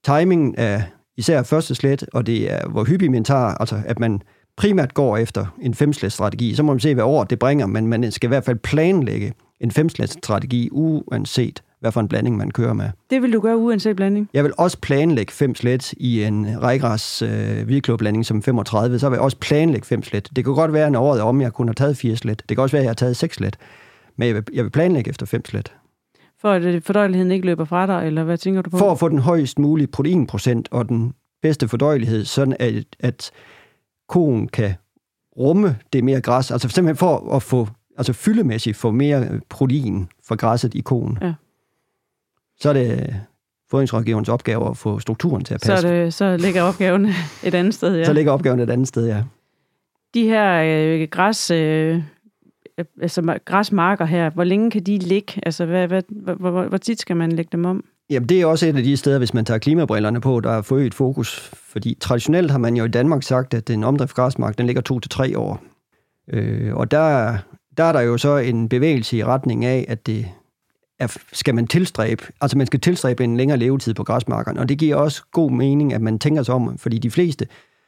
timingen 0.05 0.55
af 0.55 0.83
især 1.17 1.43
første 1.43 1.75
slet, 1.75 2.07
og 2.13 2.27
det 2.27 2.53
er, 2.53 2.69
hvor 2.69 2.85
hyppigt 2.85 3.13
man 3.13 3.25
tager, 3.25 3.41
altså 3.41 3.83
at 3.87 3.99
man 3.99 4.23
primært 4.57 4.95
går 4.95 5.17
efter 5.17 5.47
en 5.63 5.75
femslætsstrategi. 5.75 6.55
Så 6.55 6.63
må 6.63 6.73
man 6.73 6.81
se, 6.81 6.95
hvad 6.95 7.05
år 7.05 7.25
det 7.25 7.39
bringer, 7.39 7.67
men 7.67 7.87
man 7.87 8.13
skal 8.13 8.27
i 8.27 8.29
hvert 8.29 8.45
fald 8.45 8.57
planlægge 8.57 9.33
en 9.61 9.71
femslætsstrategi, 9.71 10.69
uanset 10.73 11.63
hvad 11.81 11.93
for 11.93 12.01
en 12.01 12.09
blanding 12.09 12.37
man 12.37 12.51
kører 12.51 12.73
med. 12.73 12.91
Det 13.11 13.23
vil 13.23 13.33
du 13.33 13.41
gøre 13.41 13.57
uanset 13.57 13.97
blanding? 13.97 14.29
Jeg 14.35 14.45
vil 14.45 14.53
også 14.59 14.79
planlægge 14.81 15.33
fem 15.33 15.55
slet 15.55 15.93
i 15.93 16.23
en 16.23 16.63
rækgræs 16.63 17.23
øh, 17.23 17.65
hvidkløvblanding 17.65 18.27
som 18.27 18.43
35, 18.43 18.99
så 18.99 19.09
vil 19.09 19.17
jeg 19.17 19.23
også 19.23 19.37
planlægge 19.37 19.87
fem 19.87 20.03
slet. 20.03 20.29
Det 20.37 20.45
kan 20.45 20.55
godt 20.55 20.73
være, 20.73 20.87
at 20.87 20.97
året 20.97 21.21
om, 21.21 21.41
jeg 21.41 21.53
kun 21.53 21.69
har 21.69 21.75
taget 21.75 21.97
fire 21.97 22.17
slet. 22.17 22.43
Det 22.49 22.57
kan 22.57 22.63
også 22.63 22.77
være, 22.77 22.81
at 22.81 22.85
jeg 22.85 22.91
har 22.91 22.95
taget 22.95 23.17
seks 23.17 23.37
slet. 23.37 23.57
Men 24.17 24.29
jeg 24.29 24.35
vil, 24.35 24.45
jeg 24.53 24.65
vil 24.65 24.71
planlægge 24.71 25.11
efter 25.11 25.27
fem 25.27 25.45
slet. 25.45 25.73
For 26.47 26.53
at 26.53 26.63
øh, 26.63 26.83
fordøjeligheden 26.83 27.33
ikke 27.33 27.47
løber 27.47 27.65
fra 27.65 27.87
dig, 27.87 28.07
eller 28.07 28.25
hvad 28.25 28.39
tænker 28.39 28.63
du 28.63 28.71
på? 28.71 28.79
For 28.79 28.93
at 28.93 28.99
få 28.99 29.09
den 29.09 29.19
højst 29.19 29.59
mulige 29.59 29.87
proteinprocent 29.87 30.69
og 30.71 30.89
den 30.89 31.13
bedste 31.43 31.69
fordøjelighed, 31.69 32.25
sådan 32.25 32.57
at, 32.61 32.85
at 33.01 33.31
koen 34.09 34.49
kan 34.49 34.75
rumme 35.39 35.77
det 35.93 36.05
mere 36.05 36.21
græs. 36.21 36.51
Altså 36.51 36.69
simpelthen 36.69 36.97
for 36.97 37.35
at 37.37 37.43
få, 37.43 37.69
altså 37.97 38.13
fyldemæssigt 38.13 38.77
få 38.77 38.91
mere 38.91 39.41
protein 39.49 40.09
fra 40.29 40.35
græsset 40.35 40.75
i 40.75 40.81
koen. 40.81 41.19
Ja. 41.23 41.35
Så 42.61 42.69
er 42.69 42.73
det 42.73 43.17
fodringsrådgiverens 43.71 44.29
opgave 44.29 44.71
at 44.71 44.77
få 44.77 44.99
strukturen 44.99 45.45
til 45.45 45.55
at 45.55 45.61
passe. 45.61 45.83
Så, 45.83 45.89
det, 45.89 46.15
så 46.15 46.37
ligger 46.37 46.63
opgaven 46.63 47.07
et 47.45 47.55
andet 47.55 47.75
sted, 47.75 47.97
ja. 47.97 48.05
Så 48.05 48.13
ligger 48.13 48.33
opgaven 48.33 48.61
et 48.61 48.71
andet 48.71 48.89
sted, 48.89 49.07
ja. 49.07 49.23
De 50.15 50.25
her 50.25 50.63
øh, 50.65 51.09
græs, 51.11 51.51
øh, 51.51 52.03
Øh, 52.79 52.85
altså 53.03 53.39
græsmarker 53.45 54.05
her, 54.05 54.31
hvor 54.31 54.45
længe 54.45 54.71
kan 54.71 54.83
de 54.83 54.99
ligge? 54.99 55.33
Altså, 55.43 55.67
hvad, 55.67 55.89
hvad, 55.89 56.03
hvor, 56.09 56.51
hvor, 56.51 56.65
hvor 56.65 56.79
tit 56.79 57.01
skal 57.01 57.17
man 57.17 57.33
lægge 57.33 57.49
dem 57.53 57.65
om? 57.65 57.85
Jamen, 58.11 58.29
det 58.29 58.41
er 58.41 58.47
også 58.47 58.67
et 58.67 58.77
af 58.77 58.83
de 58.83 58.97
steder, 58.97 59.19
hvis 59.19 59.35
man 59.35 59.45
tager 59.45 59.59
klimabrillerne 59.59 60.21
på, 60.21 60.41
der 60.41 60.51
er 60.51 60.63
forøget 60.63 60.95
fokus. 60.95 61.51
Fordi 61.55 61.97
traditionelt 62.01 62.51
har 62.51 62.59
man 62.59 62.77
jo 62.77 62.85
i 62.85 62.89
Danmark 62.89 63.23
sagt, 63.23 63.55
at 63.55 63.69
den 63.69 63.85
omdrift 63.85 64.15
græsmark, 64.15 64.59
den 64.59 64.67
ligger 64.67 64.83
to 64.83 65.01
til 65.01 65.11
tre 65.11 65.39
år. 65.39 65.63
Øh, 66.33 66.75
og 66.75 66.91
der, 66.91 67.37
der 67.77 67.85
er 67.85 67.93
der 67.93 68.01
jo 68.01 68.19
så 68.19 68.37
en 68.37 68.69
bevægelse 68.69 69.17
i 69.17 69.25
retning 69.25 69.65
af, 69.65 69.85
at 69.89 70.07
det 70.07 70.29
er, 70.99 71.17
skal 71.33 71.55
man 71.55 71.67
tilstræbe, 71.67 72.25
altså 72.41 72.59
man 72.59 72.67
skal 72.67 72.81
tilstræbe 72.81 73.25
en 73.25 73.37
længere 73.37 73.59
levetid 73.59 73.95
på 73.95 74.05
græsmarkerne, 74.05 74.61
og 74.61 74.69
det 74.69 74.79
giver 74.79 74.97
også 74.97 75.23
god 75.33 75.51
mening, 75.51 75.93
at 75.93 76.01
man 76.01 76.19
tænker 76.19 76.43
sig 76.43 76.55
om, 76.55 76.79
fordi 76.79 76.99
de 76.99 77.11
fleste, 77.11 77.47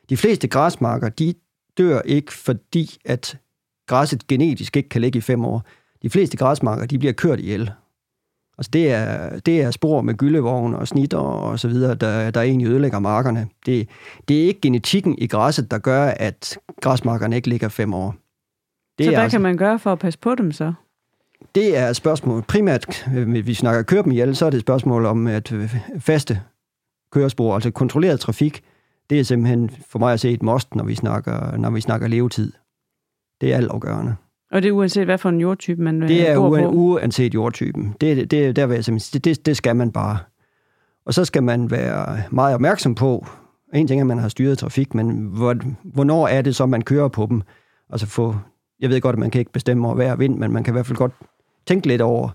de 0.08 0.16
fleste 0.16 0.48
græsmarker, 0.48 1.08
de 1.08 1.34
dør 1.78 2.00
ikke, 2.04 2.32
fordi 2.32 2.96
at 3.04 3.38
græsset 3.88 4.26
genetisk 4.26 4.76
ikke 4.76 4.88
kan 4.88 5.00
ligge 5.00 5.18
i 5.18 5.20
fem 5.20 5.44
år. 5.44 5.62
De 6.02 6.10
fleste 6.10 6.36
græsmarker, 6.36 6.86
de 6.86 6.98
bliver 6.98 7.12
kørt 7.12 7.40
ihjel. 7.40 7.70
Altså 8.58 8.70
det 8.72 8.92
er, 8.92 9.38
det 9.38 9.62
er 9.62 9.70
spor 9.70 10.00
med 10.02 10.14
gyldevogn 10.14 10.74
og 10.74 10.88
snitter 10.88 11.18
og 11.18 11.58
så 11.58 11.68
videre, 11.68 11.94
der, 11.94 12.30
der 12.30 12.42
egentlig 12.42 12.68
ødelægger 12.68 12.98
markerne. 12.98 13.48
Det, 13.66 13.88
det 14.28 14.42
er 14.42 14.46
ikke 14.46 14.60
genetikken 14.60 15.14
i 15.18 15.26
græsset, 15.26 15.70
der 15.70 15.78
gør, 15.78 16.04
at 16.04 16.58
græsmarkerne 16.80 17.36
ikke 17.36 17.48
ligger 17.48 17.68
fem 17.68 17.94
år. 17.94 18.14
Det 18.98 19.04
så 19.04 19.10
hvad 19.10 19.22
altså, 19.22 19.34
kan 19.34 19.42
man 19.42 19.56
gøre 19.56 19.78
for 19.78 19.92
at 19.92 19.98
passe 19.98 20.18
på 20.18 20.34
dem 20.34 20.52
så? 20.52 20.72
Det 21.54 21.76
er 21.76 21.88
et 21.88 21.96
spørgsmål. 21.96 22.42
Primært, 22.42 23.06
hvis 23.12 23.38
øh, 23.38 23.46
vi 23.46 23.54
snakker 23.54 23.82
køre 23.82 24.02
dem 24.02 24.12
ihjel, 24.12 24.36
så 24.36 24.46
er 24.46 24.50
det 24.50 24.56
et 24.56 24.62
spørgsmål 24.62 25.06
om 25.06 25.26
at 25.26 25.52
øh, 25.52 25.76
faste 25.98 26.40
kørespor, 27.12 27.54
altså 27.54 27.70
kontrolleret 27.70 28.20
trafik. 28.20 28.62
Det 29.10 29.20
er 29.20 29.24
simpelthen 29.24 29.70
for 29.88 29.98
mig 29.98 30.12
at 30.12 30.20
se 30.20 30.30
et 30.30 30.42
must, 30.42 30.74
når 30.74 30.84
vi 30.84 30.94
snakker, 30.94 31.56
når 31.56 31.70
vi 31.70 31.80
snakker 31.80 32.08
levetid. 32.08 32.52
Det 33.40 33.52
er 33.52 33.56
altafgørende. 33.56 34.16
Og 34.50 34.62
det 34.62 34.68
er 34.68 34.72
uanset, 34.72 35.04
hvad 35.04 35.18
for 35.18 35.28
en 35.28 35.40
jordtype 35.40 35.82
man 35.82 36.02
øh, 36.02 36.08
Det 36.08 36.28
er 36.28 36.36
bor 36.36 36.58
på? 36.58 36.68
uanset 36.68 37.34
jordtypen. 37.34 37.94
Det, 38.00 38.30
det, 38.30 38.56
der 38.56 38.66
vil 38.66 38.74
jeg 38.74 38.84
simpelthen, 38.84 39.20
det, 39.20 39.46
det 39.46 39.56
skal 39.56 39.76
man 39.76 39.92
bare. 39.92 40.18
Og 41.06 41.14
så 41.14 41.24
skal 41.24 41.42
man 41.42 41.70
være 41.70 42.22
meget 42.30 42.54
opmærksom 42.54 42.94
på, 42.94 43.26
en 43.74 43.86
ting 43.86 44.00
er, 44.00 44.02
at 44.02 44.06
man 44.06 44.18
har 44.18 44.28
styret 44.28 44.58
trafik, 44.58 44.94
men 44.94 45.10
hvor, 45.10 45.56
hvornår 45.84 46.28
er 46.28 46.42
det 46.42 46.56
så, 46.56 46.66
man 46.66 46.82
kører 46.82 47.08
på 47.08 47.26
dem? 47.30 47.42
Altså 47.90 48.06
få, 48.06 48.36
jeg 48.80 48.90
ved 48.90 49.00
godt, 49.00 49.14
at 49.14 49.18
man 49.18 49.30
kan 49.30 49.38
ikke 49.38 49.52
bestemme 49.52 49.86
over 49.86 49.96
vejr 49.96 50.12
og 50.12 50.18
vind, 50.18 50.38
men 50.38 50.52
man 50.52 50.64
kan 50.64 50.72
i 50.72 50.74
hvert 50.74 50.86
fald 50.86 50.96
godt 50.96 51.12
tænke 51.66 51.86
lidt 51.86 52.00
over, 52.00 52.28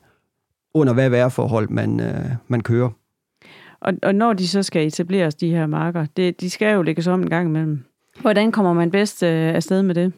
under 0.74 0.94
hvad 0.94 1.10
vejrforhold 1.10 1.70
man, 1.70 2.00
øh, 2.00 2.26
man 2.48 2.62
kører. 2.62 2.90
Og, 3.82 3.94
og 4.04 4.16
når 4.16 4.34
de 4.34 4.48
så 4.48 4.64
skal 4.64 4.88
etableres, 4.88 5.36
de 5.36 5.50
her 5.50 5.66
marker, 5.66 6.06
det, 6.18 6.42
de 6.42 6.50
skal 6.50 6.74
jo 6.74 6.82
lægges 6.82 7.08
om 7.08 7.22
en 7.22 7.30
gang 7.30 7.48
imellem. 7.50 7.84
Hvordan 8.22 8.52
kommer 8.52 8.74
man 8.74 8.92
bedst 8.92 9.24
øh, 9.24 9.56
afsted 9.56 9.82
med 9.82 9.96
det? 9.96 10.14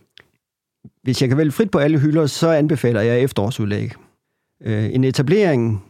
Hvis 1.03 1.21
jeg 1.21 1.29
kan 1.29 1.37
vælge 1.37 1.51
frit 1.51 1.71
på 1.71 1.77
alle 1.77 1.99
hylder, 1.99 2.25
så 2.25 2.49
anbefaler 2.49 3.01
jeg 3.01 3.21
efterårsudlæg. 3.21 3.91
Øh, 4.63 4.93
en 4.93 5.03
etablering 5.03 5.83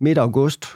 midt 0.00 0.18
august, 0.18 0.66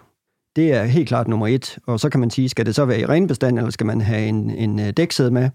det 0.57 0.73
er 0.73 0.85
helt 0.85 1.09
klart 1.09 1.29
nummer 1.29 1.47
et. 1.47 1.79
Og 1.87 2.00
så 2.00 2.09
kan 2.09 2.21
man 2.21 2.31
sige, 2.31 2.49
skal 2.49 2.67
det 2.67 2.75
så 2.75 2.85
være 2.85 3.00
i 3.00 3.07
renbestand, 3.07 3.59
eller 3.59 3.71
skal 3.71 3.87
man 3.87 4.00
have 4.00 4.26
en, 4.26 4.50
en 4.50 4.81
øh, 4.81 4.90
dæksæde 4.90 5.31
med? 5.31 5.50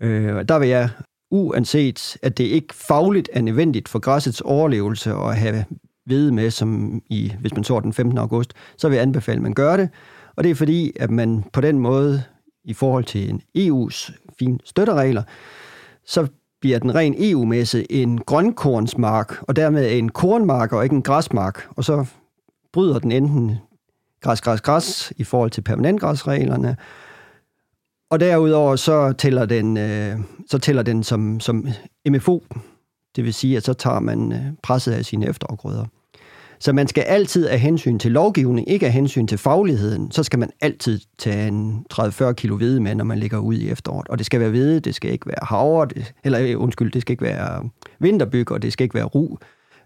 Øh, 0.00 0.44
der 0.48 0.58
vil 0.58 0.68
jeg, 0.68 0.88
uanset 1.30 2.16
at 2.22 2.38
det 2.38 2.44
ikke 2.44 2.74
fagligt 2.74 3.28
er 3.32 3.42
nødvendigt 3.42 3.88
for 3.88 3.98
græssets 3.98 4.40
overlevelse 4.40 5.10
at 5.10 5.36
have 5.36 5.64
hvede 6.06 6.32
med, 6.32 6.50
som 6.50 7.02
i, 7.10 7.32
hvis 7.40 7.54
man 7.54 7.64
så 7.64 7.80
den 7.80 7.92
15. 7.92 8.18
august, 8.18 8.52
så 8.76 8.88
vil 8.88 8.94
jeg 8.94 9.02
anbefale, 9.02 9.36
at 9.36 9.42
man 9.42 9.54
gør 9.54 9.76
det. 9.76 9.88
Og 10.36 10.44
det 10.44 10.50
er 10.50 10.54
fordi, 10.54 10.92
at 10.96 11.10
man 11.10 11.44
på 11.52 11.60
den 11.60 11.78
måde, 11.78 12.22
i 12.64 12.72
forhold 12.72 13.04
til 13.04 13.30
en 13.30 13.42
EU's 13.58 14.12
fine 14.38 14.58
støtteregler, 14.64 15.22
så 16.06 16.26
bliver 16.64 16.78
den 16.78 16.94
ren 16.94 17.14
EU-messe 17.18 17.92
en 17.92 18.18
grønkornsmark, 18.18 19.42
og 19.42 19.56
dermed 19.56 19.92
en 19.92 20.08
kornmark 20.08 20.72
og 20.72 20.84
ikke 20.84 20.96
en 20.96 21.02
græsmark. 21.02 21.66
Og 21.70 21.84
så 21.84 22.06
bryder 22.72 22.98
den 22.98 23.12
enten 23.12 23.56
græs, 24.20 24.40
græs, 24.40 24.60
græs 24.60 25.12
i 25.16 25.24
forhold 25.24 25.50
til 25.50 25.60
permanentgræsreglerne, 25.60 26.76
og 28.10 28.20
derudover 28.20 28.76
så 28.76 29.12
tæller 29.12 29.46
den, 29.46 29.76
øh, 29.76 30.18
så 30.50 30.58
tæller 30.58 30.82
den 30.82 31.02
som, 31.02 31.40
som 31.40 31.66
MFO, 32.08 32.44
det 33.16 33.24
vil 33.24 33.34
sige, 33.34 33.56
at 33.56 33.64
så 33.64 33.74
tager 33.74 34.00
man 34.00 34.32
øh, 34.32 34.40
presset 34.62 34.92
af 34.92 35.04
sine 35.04 35.28
efterafgrøder. 35.28 35.86
Så 36.58 36.72
man 36.72 36.88
skal 36.88 37.02
altid 37.02 37.46
af 37.46 37.60
hensyn 37.60 37.98
til 37.98 38.12
lovgivning, 38.12 38.70
ikke 38.70 38.86
af 38.86 38.92
hensyn 38.92 39.26
til 39.26 39.38
fagligheden, 39.38 40.10
så 40.10 40.22
skal 40.22 40.38
man 40.38 40.50
altid 40.60 41.00
tage 41.18 41.48
en 41.48 41.86
30-40 41.92 42.32
kilo 42.32 42.56
hvede 42.56 42.80
med, 42.80 42.94
når 42.94 43.04
man 43.04 43.18
ligger 43.18 43.38
ud 43.38 43.54
i 43.54 43.70
efteråret. 43.70 44.08
Og 44.08 44.18
det 44.18 44.26
skal 44.26 44.40
være 44.40 44.50
hvede, 44.50 44.80
det 44.80 44.94
skal 44.94 45.12
ikke 45.12 45.26
være 45.26 45.38
havre, 45.42 45.86
det, 45.86 46.14
eller 46.24 46.40
øh, 46.40 46.60
undskyld, 46.60 46.92
det 46.92 47.02
skal 47.02 47.12
ikke 47.12 47.24
være 47.24 47.68
vinterbyg, 47.98 48.50
og 48.50 48.62
det 48.62 48.72
skal 48.72 48.84
ikke 48.84 48.94
være 48.94 49.04
ru, 49.04 49.36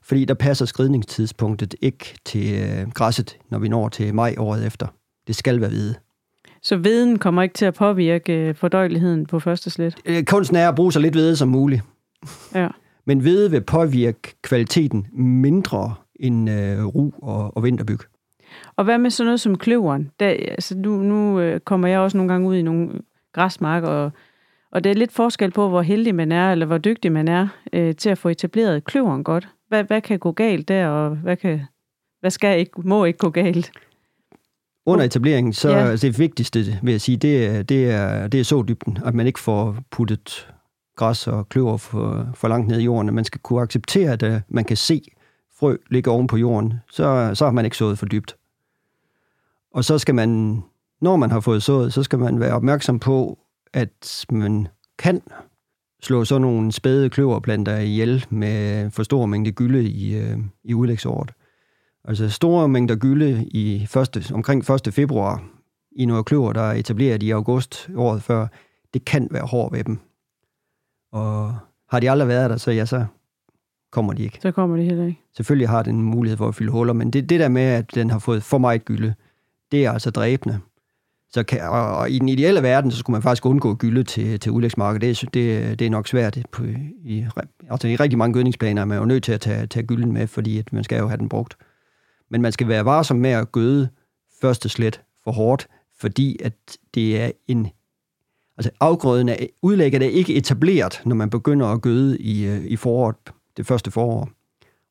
fordi 0.02 0.24
der 0.24 0.34
passer 0.34 0.66
skridningstidspunktet 0.66 1.74
ikke 1.80 2.14
til 2.24 2.62
øh, 2.62 2.90
græsset, 2.90 3.36
når 3.50 3.58
vi 3.58 3.68
når 3.68 3.88
til 3.88 4.14
maj 4.14 4.34
året 4.38 4.66
efter. 4.66 4.86
Det 5.26 5.36
skal 5.36 5.60
være 5.60 5.70
hvede. 5.70 5.94
Så 6.62 6.76
veden 6.76 7.18
kommer 7.18 7.42
ikke 7.42 7.54
til 7.54 7.64
at 7.64 7.74
påvirke 7.74 8.32
øh, 8.32 8.54
fordøjeligheden 8.54 9.26
på 9.26 9.40
første 9.40 9.70
slet? 9.70 10.26
Kunsten 10.26 10.56
er 10.56 10.68
at 10.68 10.74
bruge 10.74 10.92
så 10.92 11.00
lidt 11.00 11.14
hvede 11.14 11.36
som 11.36 11.48
muligt. 11.48 11.82
Ja. 12.54 12.68
Men 13.06 13.20
hvede 13.20 13.50
vil 13.50 13.60
påvirke 13.60 14.34
kvaliteten 14.42 15.06
mindre 15.12 15.94
end 16.18 16.50
øh, 16.50 16.84
ru 16.84 17.10
og, 17.22 17.56
og 17.56 17.64
vinterbyg. 17.64 17.98
Og 18.76 18.84
hvad 18.84 18.98
med 18.98 19.10
sådan 19.10 19.26
noget 19.26 19.40
som 19.40 19.58
kløveren? 19.58 20.10
Der, 20.20 20.26
altså 20.28 20.78
nu, 20.78 20.96
nu 20.96 21.40
øh, 21.40 21.60
kommer 21.60 21.88
jeg 21.88 22.00
også 22.00 22.16
nogle 22.16 22.32
gange 22.32 22.48
ud 22.48 22.56
i 22.56 22.62
nogle 22.62 22.90
græsmarker, 23.32 23.88
og, 23.88 24.10
og 24.72 24.84
det 24.84 24.90
er 24.90 24.94
lidt 24.94 25.12
forskel 25.12 25.50
på, 25.50 25.68
hvor 25.68 25.82
heldig 25.82 26.14
man 26.14 26.32
er, 26.32 26.52
eller 26.52 26.66
hvor 26.66 26.78
dygtig 26.78 27.12
man 27.12 27.28
er 27.28 27.48
øh, 27.72 27.96
til 27.96 28.10
at 28.10 28.18
få 28.18 28.28
etableret 28.28 28.84
kløveren 28.84 29.24
godt. 29.24 29.48
Hvad, 29.68 29.84
hvad 29.84 30.00
kan 30.00 30.18
gå 30.18 30.32
galt 30.32 30.68
der, 30.68 30.86
og 30.88 31.16
hvad, 31.16 31.36
kan, 31.36 31.60
hvad 32.20 32.30
skal 32.30 32.58
ikke, 32.58 32.72
må 32.84 33.04
ikke 33.04 33.18
gå 33.18 33.30
galt? 33.30 33.72
Under 34.86 35.04
etableringen, 35.04 35.52
så 35.52 35.70
ja. 35.70 35.76
altså 35.76 36.06
det 36.06 36.18
vigtigste, 36.18 36.78
vil 36.82 36.92
jeg 36.92 37.00
sige, 37.00 37.16
det 37.16 37.46
er, 37.46 37.62
det 37.62 37.90
er, 37.90 38.28
det 38.28 38.40
er 38.40 38.44
så 38.44 38.64
dybden, 38.68 38.98
at 39.04 39.14
man 39.14 39.26
ikke 39.26 39.40
får 39.40 39.76
puttet 39.90 40.48
græs 40.96 41.26
og 41.26 41.48
kløver 41.48 41.76
for, 41.76 42.28
for 42.34 42.48
langt 42.48 42.68
ned 42.68 42.80
i 42.80 42.84
jorden, 42.84 43.08
at 43.08 43.14
man 43.14 43.24
skal 43.24 43.40
kunne 43.40 43.62
acceptere, 43.62 44.12
at 44.12 44.42
man 44.48 44.64
kan 44.64 44.76
se 44.76 45.02
frø 45.60 45.76
ligger 45.90 46.12
oven 46.12 46.26
på 46.26 46.36
jorden, 46.36 46.74
så, 46.90 47.30
så 47.34 47.44
har 47.44 47.52
man 47.52 47.64
ikke 47.64 47.76
sået 47.76 47.98
for 47.98 48.06
dybt. 48.06 48.36
Og 49.74 49.84
så 49.84 49.98
skal 49.98 50.14
man, 50.14 50.62
når 51.00 51.16
man 51.16 51.30
har 51.30 51.40
fået 51.40 51.62
sået, 51.62 51.92
så 51.92 52.02
skal 52.02 52.18
man 52.18 52.40
være 52.40 52.54
opmærksom 52.54 52.98
på, 52.98 53.38
at 53.72 54.26
man 54.30 54.68
kan 54.98 55.22
slå 56.02 56.24
sådan 56.24 56.42
nogle 56.42 56.72
spæde 56.72 57.10
kløverplanter 57.10 57.78
ihjel 57.78 58.26
med 58.30 58.90
for 58.90 59.02
stor 59.02 59.26
mængde 59.26 59.52
gylde 59.52 59.84
i, 59.84 60.16
øh, 60.16 60.38
i 60.64 60.74
udlægsåret. 60.74 61.32
Altså 62.04 62.30
store 62.30 62.68
mængder 62.68 62.96
gylde 62.96 63.44
i 63.50 63.86
første, 63.88 64.34
omkring 64.34 64.70
1. 64.70 64.94
februar 64.94 65.44
i 65.92 66.04
noget 66.06 66.26
kløver, 66.26 66.52
der 66.52 66.60
er 66.60 66.72
etableret 66.72 67.22
i 67.22 67.30
august 67.30 67.90
året 67.96 68.22
før, 68.22 68.46
det 68.94 69.04
kan 69.04 69.28
være 69.30 69.46
hård 69.46 69.72
ved 69.72 69.84
dem. 69.84 69.98
Og 71.12 71.56
har 71.90 72.00
de 72.00 72.10
aldrig 72.10 72.28
været 72.28 72.50
der, 72.50 72.56
så 72.56 72.70
ja, 72.70 72.84
så 72.84 73.06
kommer 73.90 74.12
de 74.12 74.22
ikke. 74.22 74.38
Så 74.42 74.50
kommer 74.50 74.76
de 74.76 74.82
heller 74.82 75.06
ikke. 75.06 75.20
Selvfølgelig 75.36 75.68
har 75.68 75.82
den 75.82 75.94
en 75.94 76.02
mulighed 76.02 76.36
for 76.36 76.48
at 76.48 76.54
fylde 76.54 76.70
huller, 76.70 76.92
men 76.92 77.10
det, 77.10 77.28
det 77.28 77.40
der 77.40 77.48
med, 77.48 77.62
at 77.62 77.94
den 77.94 78.10
har 78.10 78.18
fået 78.18 78.42
for 78.42 78.58
meget 78.58 78.84
gylde, 78.84 79.14
det 79.72 79.84
er 79.84 79.92
altså 79.92 80.10
dræbende. 80.10 80.60
Så 81.30 81.42
kan, 81.42 81.62
og, 81.62 81.96
og 81.96 82.10
i 82.10 82.18
den 82.18 82.28
ideelle 82.28 82.62
verden, 82.62 82.90
så 82.90 82.98
skulle 82.98 83.14
man 83.14 83.22
faktisk 83.22 83.46
undgå 83.46 83.74
gylde 83.74 84.02
til, 84.02 84.40
til 84.40 84.52
udlægsmarkedet. 84.52 85.20
Det, 85.20 85.34
det, 85.34 85.78
det 85.78 85.86
er 85.86 85.90
nok 85.90 86.08
svært. 86.08 86.38
På, 86.52 86.64
i, 87.04 87.26
altså 87.70 87.88
i 87.88 87.96
rigtig 87.96 88.18
mange 88.18 88.34
gødningsplaner 88.34 88.82
er 88.82 88.86
man 88.86 88.98
jo 88.98 89.04
nødt 89.04 89.22
til 89.22 89.32
at 89.32 89.40
tage, 89.40 89.66
tage 89.66 89.86
gylden 89.86 90.12
med, 90.12 90.26
fordi 90.26 90.58
at 90.58 90.72
man 90.72 90.84
skal 90.84 90.98
jo 90.98 91.08
have 91.08 91.18
den 91.18 91.28
brugt. 91.28 91.56
Men 92.30 92.42
man 92.42 92.52
skal 92.52 92.68
være 92.68 92.84
varsom 92.84 93.16
med 93.16 93.30
at 93.30 93.52
gøde 93.52 93.88
første 94.40 94.68
slet 94.68 95.00
for 95.24 95.32
hårdt, 95.32 95.68
fordi 96.00 96.36
at 96.44 96.52
det 96.94 97.20
er 97.20 97.30
en... 97.48 97.68
Altså 98.56 98.70
afgrøden 98.80 99.28
er, 99.28 99.36
udlægget 99.62 100.02
er 100.02 100.06
ikke 100.06 100.34
etableret, 100.34 101.02
når 101.06 101.14
man 101.14 101.30
begynder 101.30 101.66
at 101.66 101.82
gøde 101.82 102.18
i, 102.18 102.46
øh, 102.46 102.64
i 102.64 102.76
foråret, 102.76 103.16
det 103.58 103.66
første 103.66 103.90
forår. 103.90 104.28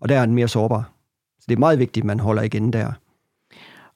Og 0.02 0.10
der 0.10 0.20
er 0.20 0.26
den 0.26 0.36
mere 0.36 0.48
sårbar. 0.48 0.92
Så 1.40 1.46
det 1.50 1.56
er 1.56 1.60
meget 1.60 1.80
vigtigt, 1.80 2.04
at 2.04 2.08
man 2.08 2.20
holder 2.20 2.42
igen 2.42 2.74
der. 2.74 2.92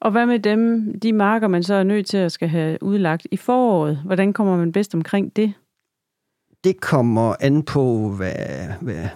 Og 0.00 0.10
hvad 0.10 0.26
med 0.26 0.38
dem, 0.38 0.92
de 1.00 1.12
marker, 1.12 1.48
man 1.48 1.62
så 1.62 1.74
er 1.74 1.82
nødt 1.82 2.06
til 2.06 2.16
at 2.16 2.32
skal 2.32 2.48
have 2.48 2.82
udlagt 2.82 3.26
i 3.30 3.36
foråret? 3.36 3.96
Hvordan 4.04 4.32
kommer 4.32 4.56
man 4.56 4.72
bedst 4.72 4.94
omkring 4.94 5.36
det? 5.36 5.52
Det 6.64 6.80
kommer 6.80 7.34
an 7.40 7.62
på, 7.62 8.08
hvad, 8.08 8.32
hvad, 8.80 9.08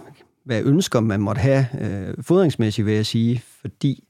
hvad 0.45 0.63
ønsker 0.65 1.01
man 1.01 1.21
måtte 1.21 1.41
have 1.41 1.67
øh, 1.81 2.15
fodringsmæssigt, 2.21 2.87
vil 2.87 2.95
jeg 2.95 3.07
sige. 3.07 3.43
Fordi 3.61 4.07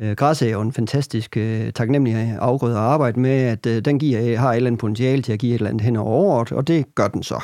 Øh, 0.00 0.16
græs 0.16 0.42
er 0.42 0.50
jo 0.50 0.60
en 0.60 0.72
fantastisk 0.72 1.36
øh, 1.36 1.72
taknemmelig 1.72 2.36
afgrøde 2.40 2.76
at 2.76 2.82
arbejde 2.82 3.20
med, 3.20 3.30
at 3.30 3.66
øh, 3.66 3.84
den 3.84 3.98
giver, 3.98 4.38
har 4.38 4.52
et 4.52 4.56
eller 4.56 4.66
andet 4.66 4.80
potentiale 4.80 5.22
til 5.22 5.32
at 5.32 5.38
give 5.38 5.54
et 5.54 5.58
eller 5.58 5.70
andet 5.70 5.82
hen 5.82 5.96
over 5.96 6.10
året, 6.10 6.52
og 6.52 6.68
det 6.68 6.94
gør 6.94 7.08
den 7.08 7.22
så. 7.22 7.42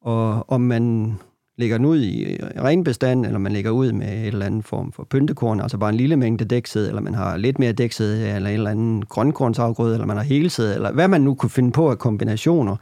Og 0.00 0.50
om 0.50 0.60
man 0.60 1.14
lægger 1.60 1.76
den 1.76 1.86
ud 1.86 2.00
i 2.00 2.22
øh, 2.22 2.38
renbestand, 2.64 3.26
eller 3.26 3.38
man 3.38 3.52
lægger 3.52 3.70
ud 3.70 3.92
med 3.92 4.06
et 4.06 4.26
eller 4.26 4.46
andet 4.46 4.64
form 4.64 4.92
for 4.92 5.04
pyntekorn, 5.10 5.60
altså 5.60 5.78
bare 5.78 5.90
en 5.90 5.96
lille 5.96 6.16
mængde 6.16 6.44
dæksæd, 6.44 6.88
eller 6.88 7.00
man 7.00 7.14
har 7.14 7.36
lidt 7.36 7.58
mere 7.58 7.72
dæksæd, 7.72 8.36
eller 8.36 8.50
en 8.50 8.54
eller 8.54 8.70
anden 8.70 9.02
grønkornsafgrøde, 9.02 9.94
eller 9.94 10.06
man 10.06 10.16
har 10.16 10.24
helsæd, 10.24 10.74
eller 10.74 10.92
hvad 10.92 11.08
man 11.08 11.20
nu 11.20 11.34
kunne 11.34 11.50
finde 11.50 11.72
på 11.72 11.90
af 11.90 11.98
kombinationer. 11.98 12.76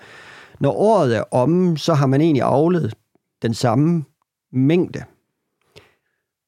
Når 0.60 0.72
året 0.72 1.16
er 1.16 1.22
omme, 1.30 1.78
så 1.78 1.94
har 1.94 2.06
man 2.06 2.20
egentlig 2.20 2.42
avlet 2.42 2.94
den 3.42 3.54
samme 3.54 4.04
mængde 4.52 5.02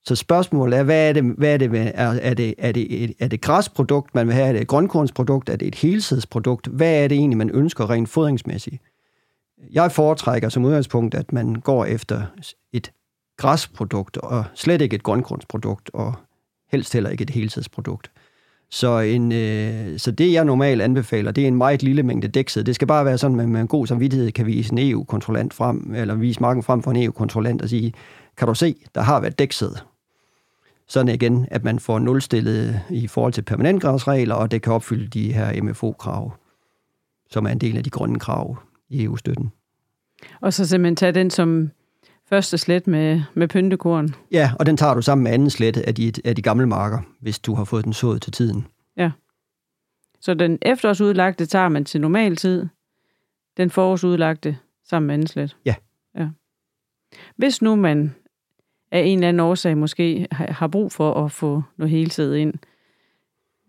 så 0.04 0.16
spørgsmålet 0.16 0.78
er, 0.78 0.82
hvad 0.82 1.08
er 1.08 1.12
det, 1.12 1.24
hvad 1.24 1.54
er 1.54 1.56
det, 1.56 1.92
er, 1.94 2.10
er 2.22 2.34
det, 2.34 2.54
er 2.58 2.72
det, 2.72 3.04
et, 3.04 3.12
er 3.18 3.28
det 3.28 3.40
græsprodukt, 3.40 4.14
man 4.14 4.26
vil 4.26 4.34
have? 4.34 4.48
Er 4.48 4.52
det 4.52 4.60
et 4.60 4.68
grønkornsprodukt? 4.68 5.48
Er 5.48 5.56
det 5.56 5.68
et 5.68 5.74
helsedsprodukt? 5.74 6.66
Hvad 6.66 7.04
er 7.04 7.08
det 7.08 7.18
egentlig, 7.18 7.38
man 7.38 7.50
ønsker 7.50 7.90
rent 7.90 8.08
fodringsmæssigt? 8.08 8.82
Jeg 9.72 9.92
foretrækker 9.92 10.48
som 10.48 10.64
udgangspunkt, 10.64 11.14
at 11.14 11.32
man 11.32 11.54
går 11.54 11.84
efter 11.84 12.22
et 12.72 12.92
græsprodukt, 13.36 14.16
og 14.16 14.44
slet 14.54 14.80
ikke 14.80 14.96
et 14.96 15.02
grøngrundsprodukt, 15.02 15.90
og 15.94 16.14
helst 16.72 16.92
heller 16.92 17.10
ikke 17.10 17.22
et 17.22 17.30
heltidsprodukt. 17.30 18.10
Så, 18.70 18.98
en, 18.98 19.32
øh, 19.32 19.98
så 19.98 20.10
det, 20.10 20.32
jeg 20.32 20.44
normalt 20.44 20.82
anbefaler, 20.82 21.32
det 21.32 21.44
er 21.44 21.48
en 21.48 21.56
meget 21.56 21.82
lille 21.82 22.02
mængde 22.02 22.28
dækset. 22.28 22.66
Det 22.66 22.74
skal 22.74 22.88
bare 22.88 23.04
være 23.04 23.18
sådan, 23.18 23.40
at 23.40 23.44
man 23.44 23.52
med 23.52 23.60
en 23.60 23.68
god 23.68 23.86
samvittighed 23.86 24.32
kan 24.32 24.46
vise 24.46 24.72
en 24.72 24.78
EU-kontrollant 24.78 25.54
frem, 25.54 25.94
eller 25.94 26.14
vise 26.14 26.40
marken 26.40 26.62
frem 26.62 26.82
for 26.82 26.90
en 26.90 27.02
EU-kontrollant 27.02 27.62
og 27.62 27.68
sige, 27.68 27.92
kan 28.36 28.48
du 28.48 28.54
se, 28.54 28.74
der 28.94 29.00
har 29.00 29.20
været 29.20 29.38
dækset. 29.38 29.84
Sådan 30.88 31.14
igen, 31.14 31.46
at 31.50 31.64
man 31.64 31.78
får 31.78 31.98
nulstillet 31.98 32.80
i 32.90 33.06
forhold 33.06 33.32
til 33.32 33.42
permanentgradsregler, 33.42 34.34
og 34.34 34.50
det 34.50 34.62
kan 34.62 34.72
opfylde 34.72 35.06
de 35.06 35.32
her 35.32 35.62
MFO-krav, 35.62 36.32
som 37.30 37.46
er 37.46 37.50
en 37.50 37.58
del 37.58 37.76
af 37.76 37.84
de 37.84 37.90
grønne 37.90 38.18
krav 38.18 38.58
i 38.90 39.04
EU-støtten. 39.04 39.52
Og 40.40 40.52
så 40.52 40.66
simpelthen 40.66 40.96
tage 40.96 41.12
den 41.12 41.30
som 41.30 41.70
første 42.28 42.58
slet 42.58 42.86
med, 42.86 43.22
med 43.34 43.48
pyntekorn. 43.48 44.14
Ja, 44.32 44.52
og 44.58 44.66
den 44.66 44.76
tager 44.76 44.94
du 44.94 45.02
sammen 45.02 45.24
med 45.24 45.32
anden 45.32 45.50
slet 45.50 45.76
af 45.76 45.94
de, 45.94 46.12
af 46.24 46.36
de 46.36 46.42
gamle 46.42 46.66
marker, 46.66 46.98
hvis 47.20 47.38
du 47.38 47.54
har 47.54 47.64
fået 47.64 47.84
den 47.84 47.92
sået 47.92 48.22
til 48.22 48.32
tiden. 48.32 48.66
Ja. 48.96 49.10
Så 50.20 50.34
den 50.34 50.58
efterårsudlagte 50.62 51.46
tager 51.46 51.68
man 51.68 51.84
til 51.84 52.00
normal 52.00 52.36
tid. 52.36 52.66
Den 53.56 53.70
forårsudlagte 53.70 54.58
sammen 54.84 55.06
med 55.06 55.14
anden 55.14 55.26
slet. 55.26 55.56
Ja. 55.64 55.74
ja. 56.16 56.28
Hvis 57.36 57.62
nu 57.62 57.76
man 57.76 58.14
af 58.92 59.00
en 59.00 59.18
eller 59.18 59.28
anden 59.28 59.40
årsag 59.40 59.78
måske 59.78 60.26
har 60.32 60.66
brug 60.66 60.92
for 60.92 61.24
at 61.24 61.32
få 61.32 61.62
noget 61.76 61.90
hele 61.90 62.10
tiden 62.10 62.40
ind, 62.40 62.54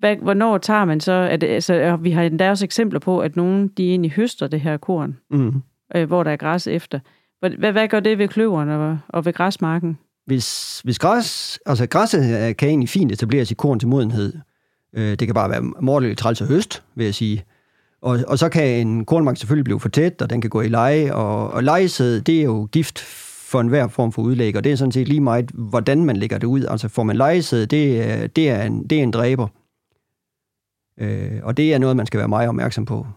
hvad, 0.02 0.16
hvornår 0.16 0.58
tager 0.58 0.86
man 0.86 1.00
så? 1.00 1.38
Det, 1.42 1.48
altså, 1.48 1.98
vi 2.02 2.12
har 2.12 2.24
endda 2.24 2.50
også 2.50 2.66
eksempler 2.66 3.00
på, 3.00 3.20
at 3.20 3.36
nogen 3.36 3.68
de 3.68 3.90
egentlig 3.90 4.12
høster 4.12 4.48
det 4.48 4.62
her 4.62 4.78
korn, 4.78 5.18
mm. 5.30 5.62
øh, 5.96 6.08
hvor 6.08 6.24
der 6.24 6.32
er 6.32 6.38
græs 6.38 6.68
efter. 6.68 7.00
Hvad, 7.40 7.72
hvad 7.72 7.88
gør 7.88 8.00
det 8.00 8.18
ved 8.18 8.28
kløveren 8.28 8.70
og, 8.70 8.98
og 9.10 9.26
ved 9.26 9.34
græsmarken? 9.34 9.98
Hvis, 10.26 10.80
hvis 10.84 11.00
græs, 11.00 11.60
altså 11.66 11.88
græsset 11.88 12.58
kan 12.58 12.70
egentlig 12.70 12.90
fint 12.90 13.12
etableres 13.12 13.52
i 13.52 13.54
korn 13.54 13.80
til 13.80 13.88
modenhed. 13.88 14.34
Øh, 14.96 15.10
det 15.10 15.28
kan 15.28 15.34
bare 15.34 15.50
være 15.50 15.62
mordeligt 15.62 16.20
træls 16.20 16.42
og 16.42 16.48
høst, 16.48 16.84
vil 16.96 17.06
jeg 17.06 17.16
sige. 17.16 17.44
Og, 18.02 18.20
og 18.28 18.40
så 18.40 18.50
kan 18.50 18.88
en 18.88 19.06
kornmark 19.06 19.38
selvfølgelig 19.38 19.64
blive 19.64 19.80
for 19.80 19.90
tæt, 19.90 20.22
og 20.22 20.30
den 20.30 20.42
kan 20.42 20.50
gå 20.50 20.62
i 20.62 20.68
leje, 20.68 21.14
og, 21.14 21.52
og 21.52 21.64
lejesæd, 21.64 22.22
det 22.22 22.40
er 22.40 22.44
jo 22.44 22.68
gift 22.72 23.00
for 23.52 23.62
enhver 23.62 23.88
form 23.88 24.12
for 24.12 24.22
udlæg, 24.22 24.56
og 24.56 24.64
det 24.64 24.72
er 24.72 24.76
sådan 24.76 24.92
set 24.92 25.08
lige 25.08 25.22
meget, 25.22 25.52
hvordan 25.54 26.06
man 26.06 26.18
lægger 26.18 26.38
det 26.38 26.48
ud. 26.48 26.64
Altså 26.64 26.88
får 26.88 27.04
man 27.04 27.16
lejesæd, 27.16 27.68
det, 27.68 28.36
det, 28.36 28.50
er 28.50 28.64
en, 28.64 28.84
det 28.84 29.00
er 29.00 29.04
en 29.04 29.12
dræber. 29.12 29.48
Øh, 31.02 31.40
og 31.44 31.58
det 31.58 31.74
er 31.74 31.78
noget, 31.78 31.98
man 31.98 32.06
skal 32.06 32.18
være 32.18 32.28
meget 32.28 32.50
opmærksom 32.50 32.86
på. 32.86 33.08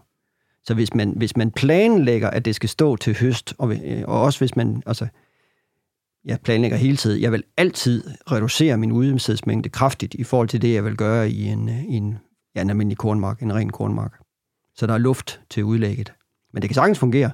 Så 0.63 0.73
hvis 0.73 0.93
man, 0.93 1.13
hvis 1.15 1.37
man 1.37 1.51
planlægger, 1.51 2.29
at 2.29 2.45
det 2.45 2.55
skal 2.55 2.69
stå 2.69 2.95
til 2.95 3.17
høst, 3.19 3.53
og, 3.57 3.75
og 4.05 4.21
også 4.21 4.39
hvis 4.39 4.55
man, 4.55 4.83
altså, 4.85 5.07
jeg 6.25 6.39
planlægger 6.43 6.77
hele 6.77 6.97
tiden, 6.97 7.21
jeg 7.21 7.31
vil 7.31 7.43
altid 7.57 8.03
reducere 8.31 8.77
min 8.77 8.91
udemsædsmængde 8.91 9.69
kraftigt 9.69 10.13
i 10.13 10.23
forhold 10.23 10.47
til 10.47 10.61
det, 10.61 10.73
jeg 10.73 10.85
vil 10.85 10.97
gøre 10.97 11.29
i 11.29 11.45
en, 11.45 11.69
i 11.69 11.95
en, 11.97 12.17
ja, 12.55 12.61
en 12.61 12.69
almindelig 12.69 12.97
kornmark, 12.97 13.41
en 13.41 13.53
ren 13.53 13.69
kornmark. 13.69 14.11
Så 14.75 14.87
der 14.87 14.93
er 14.93 14.97
luft 14.97 15.39
til 15.49 15.63
udlægget. 15.63 16.13
Men 16.53 16.61
det 16.61 16.69
kan 16.69 16.75
sagtens 16.75 16.99
fungere. 16.99 17.31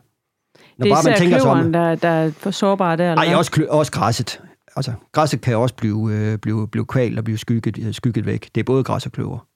Når 0.78 0.84
det 0.84 0.92
er 0.92 0.96
bare 0.96 1.04
man 1.04 1.18
tænker 1.18 1.40
kløveren, 1.40 1.74
der, 1.74 1.96
der 1.96 2.10
er 2.10 2.32
for 2.32 2.52
sårbar 2.52 2.96
der? 2.96 3.16
Nej, 3.16 3.36
også, 3.36 3.68
også 3.70 3.92
græsset. 3.92 4.42
Altså, 4.76 4.94
græsset 5.12 5.42
kan 5.42 5.58
også 5.58 5.76
blive, 5.76 6.14
øh, 6.14 6.38
blive, 6.38 6.68
blive 6.68 6.86
kvalt 6.86 7.18
og 7.18 7.24
blive 7.24 7.38
skygget, 7.38 7.96
skygget 7.96 8.26
væk. 8.26 8.50
Det 8.56 8.62
er 8.62 8.66
både 8.66 8.84
græs 8.84 9.06
og 9.06 9.12
kløver. 9.12 9.48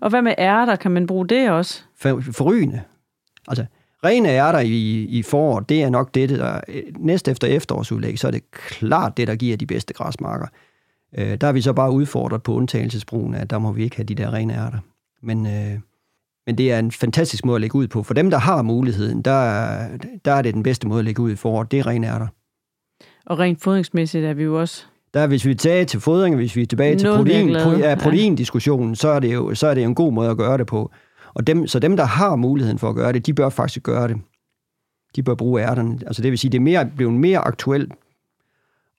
Og 0.00 0.10
hvad 0.10 0.22
med 0.22 0.34
ærter? 0.38 0.76
Kan 0.76 0.90
man 0.90 1.06
bruge 1.06 1.28
det 1.28 1.50
også? 1.50 1.82
For, 1.96 2.20
forrygende. 2.32 2.82
Altså, 3.48 3.64
rene 4.04 4.28
ærter 4.28 4.58
i, 4.58 5.04
i 5.04 5.22
foråret, 5.22 5.68
det 5.68 5.82
er 5.82 5.90
nok 5.90 6.14
det, 6.14 6.28
der 6.28 6.60
næst 6.98 7.28
efter 7.28 7.48
efterårsudlæg, 7.48 8.18
så 8.18 8.26
er 8.26 8.30
det 8.30 8.50
klart 8.50 9.16
det, 9.16 9.28
der 9.28 9.34
giver 9.34 9.56
de 9.56 9.66
bedste 9.66 9.94
græsmarker. 9.94 10.46
Øh, 11.18 11.36
der 11.40 11.46
er 11.46 11.52
vi 11.52 11.60
så 11.60 11.72
bare 11.72 11.90
udfordret 11.90 12.42
på 12.42 12.54
undtagelsesbrugen, 12.54 13.34
at 13.34 13.50
der 13.50 13.58
må 13.58 13.72
vi 13.72 13.82
ikke 13.82 13.96
have 13.96 14.04
de 14.04 14.14
der 14.14 14.32
rene 14.32 14.54
ærter. 14.54 14.78
Men, 15.22 15.46
øh, 15.46 15.78
men 16.46 16.58
det 16.58 16.72
er 16.72 16.78
en 16.78 16.92
fantastisk 16.92 17.44
måde 17.44 17.54
at 17.54 17.60
lægge 17.60 17.76
ud 17.76 17.88
på. 17.88 18.02
For 18.02 18.14
dem, 18.14 18.30
der 18.30 18.38
har 18.38 18.62
muligheden, 18.62 19.22
der, 19.22 19.88
der 20.24 20.32
er 20.32 20.42
det 20.42 20.54
den 20.54 20.62
bedste 20.62 20.88
måde 20.88 20.98
at 20.98 21.04
lægge 21.04 21.22
ud 21.22 21.32
i 21.32 21.36
foråret. 21.36 21.70
Det 21.70 21.78
er 21.78 21.86
rene 21.86 22.06
ærter. 22.06 22.26
Og 23.26 23.38
rent 23.38 23.62
fodringsmæssigt 23.62 24.24
er 24.24 24.34
vi 24.34 24.42
jo 24.42 24.60
også 24.60 24.86
der, 25.14 25.26
hvis 25.26 25.46
vi 25.46 25.54
tager 25.54 25.84
til 25.84 26.00
fodring, 26.00 26.36
hvis 26.36 26.56
vi 26.56 26.62
er 26.62 26.66
tilbage 26.66 26.98
til 26.98 27.08
protein, 27.16 27.56
pro, 27.62 27.70
ja, 27.70 27.94
proteindiskussionen, 27.94 28.96
så 28.96 29.08
er, 29.08 29.20
det 29.20 29.34
jo, 29.34 29.54
så 29.54 29.66
er 29.66 29.74
det 29.74 29.82
jo 29.82 29.88
en 29.88 29.94
god 29.94 30.12
måde 30.12 30.30
at 30.30 30.36
gøre 30.36 30.58
det 30.58 30.66
på. 30.66 30.90
Og 31.34 31.46
dem, 31.46 31.66
så 31.66 31.78
dem, 31.78 31.96
der 31.96 32.04
har 32.04 32.36
muligheden 32.36 32.78
for 32.78 32.88
at 32.88 32.94
gøre 32.94 33.12
det, 33.12 33.26
de 33.26 33.34
bør 33.34 33.48
faktisk 33.48 33.82
gøre 33.82 34.08
det. 34.08 34.16
De 35.16 35.22
bør 35.22 35.34
bruge 35.34 35.62
ærterne. 35.62 35.98
Altså 36.06 36.22
det 36.22 36.30
vil 36.30 36.38
sige, 36.38 36.50
det 36.50 36.58
er 36.58 36.62
mere, 36.62 36.90
blevet 36.96 37.14
mere 37.14 37.38
aktuelt 37.38 37.92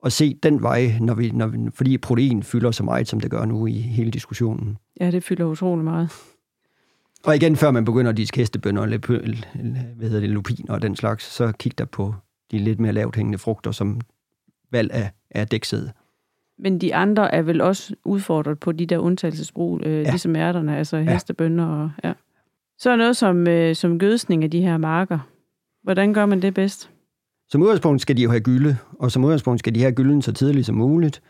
at 0.06 0.14
se 0.14 0.38
den 0.44 0.62
vej, 0.62 0.98
når 1.02 1.14
vi, 1.14 1.32
når 1.32 1.48
vi, 1.48 1.58
fordi 1.74 1.98
protein 1.98 2.44
fylder 2.44 2.72
så 2.72 2.84
meget, 2.84 3.08
som 3.08 3.20
det 3.20 3.32
gør 3.32 3.46
nu 3.46 3.68
i 3.68 3.74
hele 3.74 4.12
diskussionen. 4.12 4.78
Ja, 5.00 5.12
det 5.12 5.24
fylder 5.24 5.46
utrolig 5.46 5.84
meget. 5.84 6.10
Og 7.24 7.36
igen, 7.36 7.56
før 7.56 7.72
man 7.72 7.86
begynder 7.86 8.12
at 8.12 8.18
diske 8.18 8.38
hestebønder, 8.38 8.84
eller 8.84 8.98
hvad 9.96 10.10
hedder 10.10 10.20
det, 10.20 10.30
lupiner 10.30 10.74
og 10.74 10.82
den 10.82 10.96
slags, 10.96 11.26
så 11.26 11.52
kig 11.60 11.78
der 11.78 11.86
på 11.86 12.16
de 12.52 12.60
lidt 12.60 12.80
mere 12.80 12.94
lavt 12.94 13.16
hængende 13.16 13.38
frugter, 13.38 13.72
som 13.72 14.02
valg 14.72 14.92
af, 14.94 15.12
af 15.32 15.48
dæksæde. 15.48 15.92
Men 16.62 16.82
de 16.82 16.96
andre 16.96 17.34
er 17.34 17.42
vel 17.42 17.62
også 17.62 17.96
udfordret 18.06 18.60
på 18.60 18.72
de 18.72 18.86
der 18.86 18.98
undtagelsesbrug, 18.98 19.82
øh, 19.84 19.94
ja. 19.94 20.10
ligesom 20.10 20.36
ærterne, 20.36 20.78
altså 20.78 20.98
ja. 20.98 21.14
hestebønder 21.14 21.66
og... 21.66 21.92
Ja. 22.04 22.14
Så 22.78 22.90
er 22.90 22.96
noget 22.96 23.18
som, 23.18 23.48
øh, 23.48 23.76
som 23.76 24.00
gødsning 24.00 24.44
af 24.44 24.52
de 24.52 24.62
her 24.62 24.78
marker. 24.78 25.20
Hvordan 25.84 26.14
gør 26.14 26.26
man 26.26 26.42
det 26.42 26.54
bedst? 26.54 26.90
Som 27.50 27.62
udgangspunkt 27.62 28.02
skal 28.02 28.18
de 28.18 28.22
jo 28.22 28.30
have 28.30 28.42
gylde, 28.42 28.78
og 29.00 29.12
som 29.12 29.24
udgangspunkt 29.24 29.60
skal 29.60 29.76
de 29.76 29.82
have 29.82 29.92
gylden 29.92 30.22
så 30.22 30.32
tidligt 30.32 30.66
som 30.66 30.76
muligt. 30.76 31.22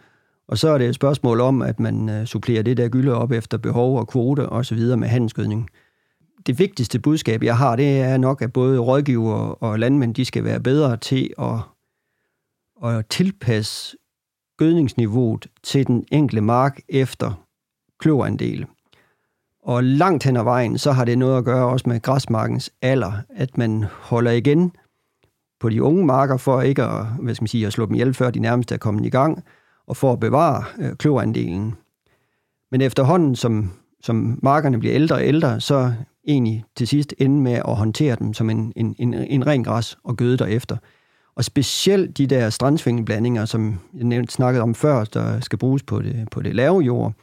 Og 0.48 0.58
så 0.58 0.70
er 0.70 0.78
det 0.78 0.88
et 0.88 0.96
spørgsmål 0.96 1.39
om, 1.39 1.62
at 1.62 1.80
man 1.80 2.10
øh, 2.10 2.26
supplerer 2.26 2.63
det 2.63 2.78
der 2.78 2.89
gylde 2.89 3.13
op 3.13 3.32
efter 3.32 3.58
behov 3.58 4.00
og 4.00 4.08
kvote 4.08 4.50
og 4.50 4.65
så 4.65 4.76
videre 4.76 4.98
med 4.98 5.08
handelsgødning. 5.08 5.70
Det 6.48 6.60
vigtigste 6.60 7.00
budskab, 7.00 7.44
jeg 7.44 7.58
har, 7.58 7.76
det 7.76 8.00
er 8.00 8.17
nok, 8.17 8.41
at 8.41 8.54
både 8.54 8.80
rådgiver 8.80 9.63
og 9.63 9.80
landmænd, 9.80 10.15
de 10.15 10.26
skal 10.26 10.44
være 10.44 10.60
bedre 10.60 10.98
til 10.98 11.34
at, 11.39 11.60
at 12.89 13.06
tilpasse 13.06 13.98
gødningsniveauet 14.62 15.47
til 15.63 15.88
den 15.88 16.06
enkelte 16.12 16.41
mark 16.41 16.80
efter 16.89 17.45
kløverandel. 18.00 18.65
Og 19.63 19.84
langt 19.84 20.24
hen 20.24 20.38
ad 20.38 20.43
vejen, 20.43 20.78
så 20.78 20.91
har 20.91 21.06
det 21.06 21.17
noget 21.17 21.38
at 21.38 21.45
gøre 21.45 21.65
også 21.65 21.89
med 21.89 22.02
græsmarkens 22.02 22.71
alder, 22.82 23.12
at 23.30 23.58
man 23.58 23.84
holder 23.84 24.32
igen 24.32 24.71
på 25.60 25.69
de 25.69 25.84
unge 25.84 26.06
marker 26.06 26.38
for 26.38 26.62
ikke 26.62 26.84
at, 26.84 27.06
hvad 27.19 27.36
skal 27.36 27.43
man 27.43 27.47
sige, 27.47 27.67
at 27.67 27.74
slå 27.74 27.86
dem 27.86 27.93
ihjel, 27.93 28.13
før 28.13 28.32
de 28.32 28.39
nærmest 28.39 28.71
er 28.71 28.78
kommet 28.78 29.06
i 29.06 29.10
gang, 29.10 29.43
og 29.88 29.97
for 29.97 30.13
at 30.13 30.19
bevare 30.19 30.63
øh, 30.80 30.95
kløverandelen. 30.95 31.76
Men 32.71 32.82
efterhånden, 32.82 33.36
som, 33.36 33.71
som 34.02 34.39
markerne 34.43 34.80
bliver 34.80 34.95
ældre 34.95 35.15
og 35.15 35.26
ældre, 35.26 35.62
så 35.62 35.93
egentlig 36.28 36.63
til 36.76 36.88
sidst 36.88 37.13
ende 37.17 37.41
med 37.41 37.54
at 37.54 37.76
håndtere 37.76 38.15
dem 38.15 38.34
som 38.34 38.50
en, 38.50 38.74
en, 38.76 38.95
en, 39.00 39.13
en 39.13 39.47
ren 39.47 39.63
græs 39.63 39.97
og 40.04 40.17
gøde 40.17 40.38
derefter. 40.38 40.78
Og 41.41 41.45
specielt 41.45 42.17
de 42.17 42.27
der 42.27 42.49
strandsvingelblandinger, 42.49 43.45
som 43.45 43.80
jeg 43.93 44.04
nævnte, 44.04 44.34
snakkede 44.34 44.63
om 44.63 44.75
før, 44.75 45.04
der 45.04 45.39
skal 45.39 45.60
bruges 45.60 45.84
på 45.84 46.01
det, 46.01 46.27
på 46.32 46.41
det 46.41 46.56
lave 46.56 46.80
jord, 46.80 47.13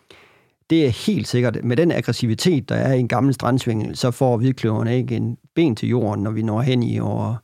det 0.70 0.86
er 0.86 1.06
helt 1.06 1.28
sikkert, 1.28 1.64
med 1.64 1.76
den 1.76 1.92
aggressivitet, 1.92 2.68
der 2.68 2.74
er 2.74 2.94
i 2.94 2.98
en 2.98 3.08
gammel 3.08 3.34
strandsvingel, 3.34 3.96
så 3.96 4.10
får 4.10 4.36
hvidkløverne 4.36 4.96
ikke 4.96 5.16
en 5.16 5.38
ben 5.54 5.76
til 5.76 5.88
jorden, 5.88 6.24
når 6.24 6.30
vi 6.30 6.42
når 6.42 6.60
hen 6.60 6.82
i 6.82 6.98
år, 6.98 7.38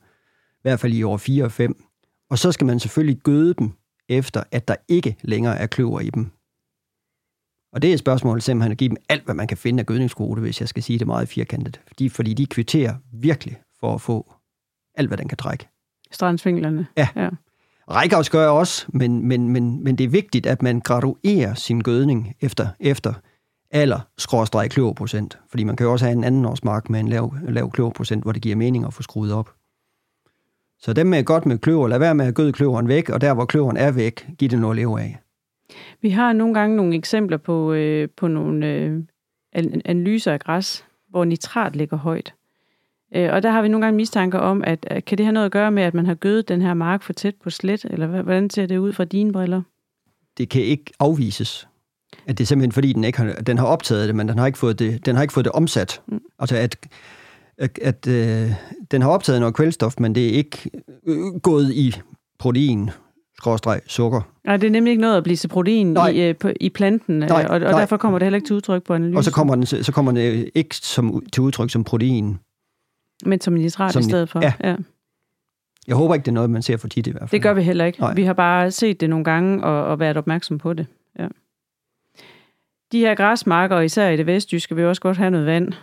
i 0.51 0.59
hvert 0.61 0.79
fald 0.79 0.93
i 0.93 1.03
år 1.03 1.17
4 1.17 1.43
og 1.43 1.51
5. 1.51 1.83
Og 2.29 2.37
så 2.37 2.51
skal 2.51 2.67
man 2.67 2.79
selvfølgelig 2.79 3.21
gøde 3.21 3.53
dem, 3.53 3.71
efter 4.09 4.43
at 4.51 4.67
der 4.67 4.75
ikke 4.87 5.15
længere 5.21 5.57
er 5.57 5.67
kløver 5.67 5.99
i 5.99 6.09
dem. 6.09 6.31
Og 7.73 7.81
det 7.81 7.89
er 7.89 7.93
et 7.93 7.99
spørgsmål 7.99 8.41
simpelthen 8.41 8.71
at 8.71 8.77
give 8.77 8.89
dem 8.89 8.97
alt, 9.09 9.25
hvad 9.25 9.35
man 9.35 9.47
kan 9.47 9.57
finde 9.57 9.79
af 9.79 9.85
gødningskvote, 9.85 10.41
hvis 10.41 10.59
jeg 10.61 10.69
skal 10.69 10.83
sige 10.83 10.99
det 10.99 11.07
meget 11.07 11.29
firkantet. 11.29 11.81
Fordi, 11.87 12.09
fordi 12.09 12.33
de 12.33 12.45
kvitterer 12.45 12.95
virkelig 13.13 13.57
for 13.79 13.93
at 13.93 14.01
få 14.01 14.33
alt, 14.95 15.07
hvad 15.07 15.17
den 15.17 15.27
kan 15.27 15.37
trække. 15.37 15.67
Strandsvinglerne. 16.15 16.87
Ja. 16.97 17.07
ja. 17.15 17.29
Rækkehavs 17.91 18.29
gør 18.29 18.41
jeg 18.41 18.49
også, 18.49 18.85
men, 18.89 19.27
men, 19.27 19.49
men, 19.49 19.83
men 19.83 19.95
det 19.95 20.03
er 20.03 20.09
vigtigt, 20.09 20.45
at 20.45 20.61
man 20.61 20.79
graduerer 20.79 21.53
sin 21.53 21.81
gødning 21.81 22.35
efter, 22.41 22.67
efter 22.79 23.13
alder 23.71 23.99
skråstreg 24.17 24.69
kløverprocent. 24.69 25.37
Fordi 25.49 25.63
man 25.63 25.75
kan 25.75 25.85
jo 25.85 25.91
også 25.91 26.05
have 26.05 26.17
en 26.17 26.23
anden 26.23 26.45
årsmark 26.45 26.89
med 26.89 26.99
en 26.99 27.07
lav, 27.07 27.33
lav 27.47 27.71
kløverprocent, 27.71 28.23
hvor 28.23 28.31
det 28.31 28.41
giver 28.41 28.55
mening 28.55 28.85
at 28.85 28.93
få 28.93 29.03
skruet 29.03 29.33
op. 29.33 29.53
Så 30.79 30.93
dem 30.93 31.07
med 31.07 31.23
godt 31.23 31.45
med 31.45 31.57
kløver, 31.57 31.87
lad 31.87 31.99
være 31.99 32.15
med 32.15 32.25
at 32.25 32.35
gøde 32.35 32.51
kløveren 32.51 32.87
væk, 32.87 33.09
og 33.09 33.21
der 33.21 33.33
hvor 33.33 33.45
kløveren 33.45 33.77
er 33.77 33.91
væk, 33.91 34.27
giv 34.37 34.49
det 34.49 34.59
noget 34.59 34.73
at 34.73 34.77
leve 34.77 35.01
af. 35.01 35.17
Vi 36.01 36.09
har 36.09 36.33
nogle 36.33 36.53
gange 36.53 36.75
nogle 36.75 36.95
eksempler 36.95 37.37
på, 37.37 37.73
øh, 37.73 38.09
på 38.17 38.27
nogle 38.27 38.67
øh, 38.67 39.03
analyser 39.85 40.33
af 40.33 40.39
græs, 40.39 40.85
hvor 41.09 41.25
nitrat 41.25 41.75
ligger 41.75 41.97
højt. 41.97 42.33
Øh, 43.15 43.33
og 43.33 43.43
der 43.43 43.51
har 43.51 43.61
vi 43.61 43.67
nogle 43.67 43.85
gange 43.85 43.97
mistanker 43.97 44.39
om, 44.39 44.63
at, 44.63 44.87
at 44.89 45.05
kan 45.05 45.17
det 45.17 45.25
have 45.25 45.33
noget 45.33 45.45
at 45.45 45.51
gøre 45.51 45.71
med, 45.71 45.83
at 45.83 45.93
man 45.93 46.05
har 46.05 46.15
gødet 46.15 46.47
den 46.47 46.61
her 46.61 46.73
mark 46.73 47.03
for 47.03 47.13
tæt 47.13 47.35
på 47.43 47.49
slet, 47.49 47.85
eller 47.89 48.21
hvordan 48.21 48.49
ser 48.49 48.65
det 48.65 48.77
ud 48.77 48.93
fra 48.93 49.03
dine 49.03 49.31
briller? 49.31 49.61
Det 50.37 50.49
kan 50.49 50.61
ikke 50.61 50.91
afvises. 50.99 51.67
At 52.27 52.37
det 52.37 52.43
er 52.43 52.47
simpelthen 52.47 52.71
fordi, 52.71 52.93
den, 52.93 53.03
ikke 53.03 53.19
har, 53.19 53.33
den 53.33 53.57
har 53.57 53.65
optaget 53.65 54.07
det, 54.07 54.15
men 54.15 54.29
den 54.29 54.37
har 54.37 54.45
ikke 54.45 54.57
fået 54.57 54.79
det, 54.79 55.05
den 55.05 55.15
har 55.15 55.21
ikke 55.21 55.33
fået 55.33 55.45
det 55.45 55.51
omsat. 55.51 56.01
Mm. 56.07 56.19
Altså 56.39 56.55
at, 56.55 56.87
at, 57.57 57.79
at 57.81 58.07
øh, 58.07 58.51
den 58.91 59.01
har 59.01 59.09
optaget 59.09 59.39
noget 59.39 59.55
kvælstof, 59.55 59.95
men 59.99 60.15
det 60.15 60.25
er 60.25 60.31
ikke 60.31 60.69
øh, 61.07 61.17
gået 61.43 61.73
i 61.73 61.95
protein, 62.39 62.89
skråstreg, 63.37 63.81
sukker. 63.87 64.21
Nej, 64.45 64.57
det 64.57 64.67
er 64.67 64.71
nemlig 64.71 64.91
ikke 64.91 65.01
noget 65.01 65.17
at 65.17 65.23
blive 65.23 65.35
til 65.37 65.47
protein 65.47 65.93
Nej. 65.93 66.09
i, 66.09 66.29
øh, 66.29 66.35
på, 66.37 66.49
i 66.61 66.69
planten, 66.69 67.23
øh, 67.23 67.29
Nej, 67.29 67.45
og, 67.45 67.53
og 67.53 67.59
nej. 67.59 67.79
derfor 67.79 67.97
kommer 67.97 68.19
det 68.19 68.25
heller 68.25 68.37
ikke 68.37 68.47
til 68.47 68.55
udtryk 68.55 68.83
på 68.83 68.93
analysen, 68.93 69.17
Og 69.17 69.23
så 69.23 69.31
kommer 69.31 69.55
den, 69.55 69.65
så 69.65 69.91
kommer 69.91 70.11
den 70.11 70.47
ikke 70.55 70.75
som, 70.75 71.23
til 71.33 71.43
udtryk 71.43 71.69
som 71.69 71.83
protein. 71.83 72.37
Men 73.25 73.41
som 73.41 73.53
nitrat 73.53 73.93
som 73.93 73.99
i 73.99 74.03
stedet 74.03 74.29
for. 74.29 74.41
ja. 74.41 74.53
ja. 74.63 74.75
Jeg 75.87 75.95
håber 75.95 76.13
ikke, 76.13 76.25
det 76.25 76.31
er 76.31 76.33
noget, 76.33 76.49
man 76.49 76.61
ser 76.61 76.77
for 76.77 76.87
tit 76.87 77.07
i 77.07 77.11
hvert 77.11 77.21
fald. 77.21 77.31
Det 77.31 77.41
gør 77.41 77.53
vi 77.53 77.61
heller 77.61 77.85
ikke. 77.85 77.99
Nej. 77.99 78.13
Vi 78.13 78.23
har 78.23 78.33
bare 78.33 78.71
set 78.71 79.01
det 79.01 79.09
nogle 79.09 79.25
gange 79.25 79.63
og, 79.63 79.85
og 79.85 79.99
været 79.99 80.17
opmærksom 80.17 80.57
på 80.57 80.73
det. 80.73 80.87
Ja. 81.19 81.27
De 82.91 82.99
her 82.99 83.15
græsmarker, 83.15 83.79
især 83.79 84.09
i 84.09 84.17
det 84.17 84.25
vestjyske, 84.25 84.75
vil 84.75 84.85
også 84.85 85.01
godt 85.01 85.17
have 85.17 85.31
noget 85.31 85.45
vand. 85.45 85.73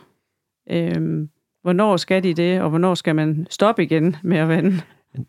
Øhm, 0.70 1.28
hvornår 1.62 1.96
skal 1.96 2.22
de 2.22 2.34
det, 2.34 2.60
og 2.60 2.68
hvornår 2.70 2.94
skal 2.94 3.14
man 3.14 3.46
stoppe 3.50 3.82
igen 3.82 4.16
med 4.22 4.36
at 4.36 4.48
vande? 4.48 4.80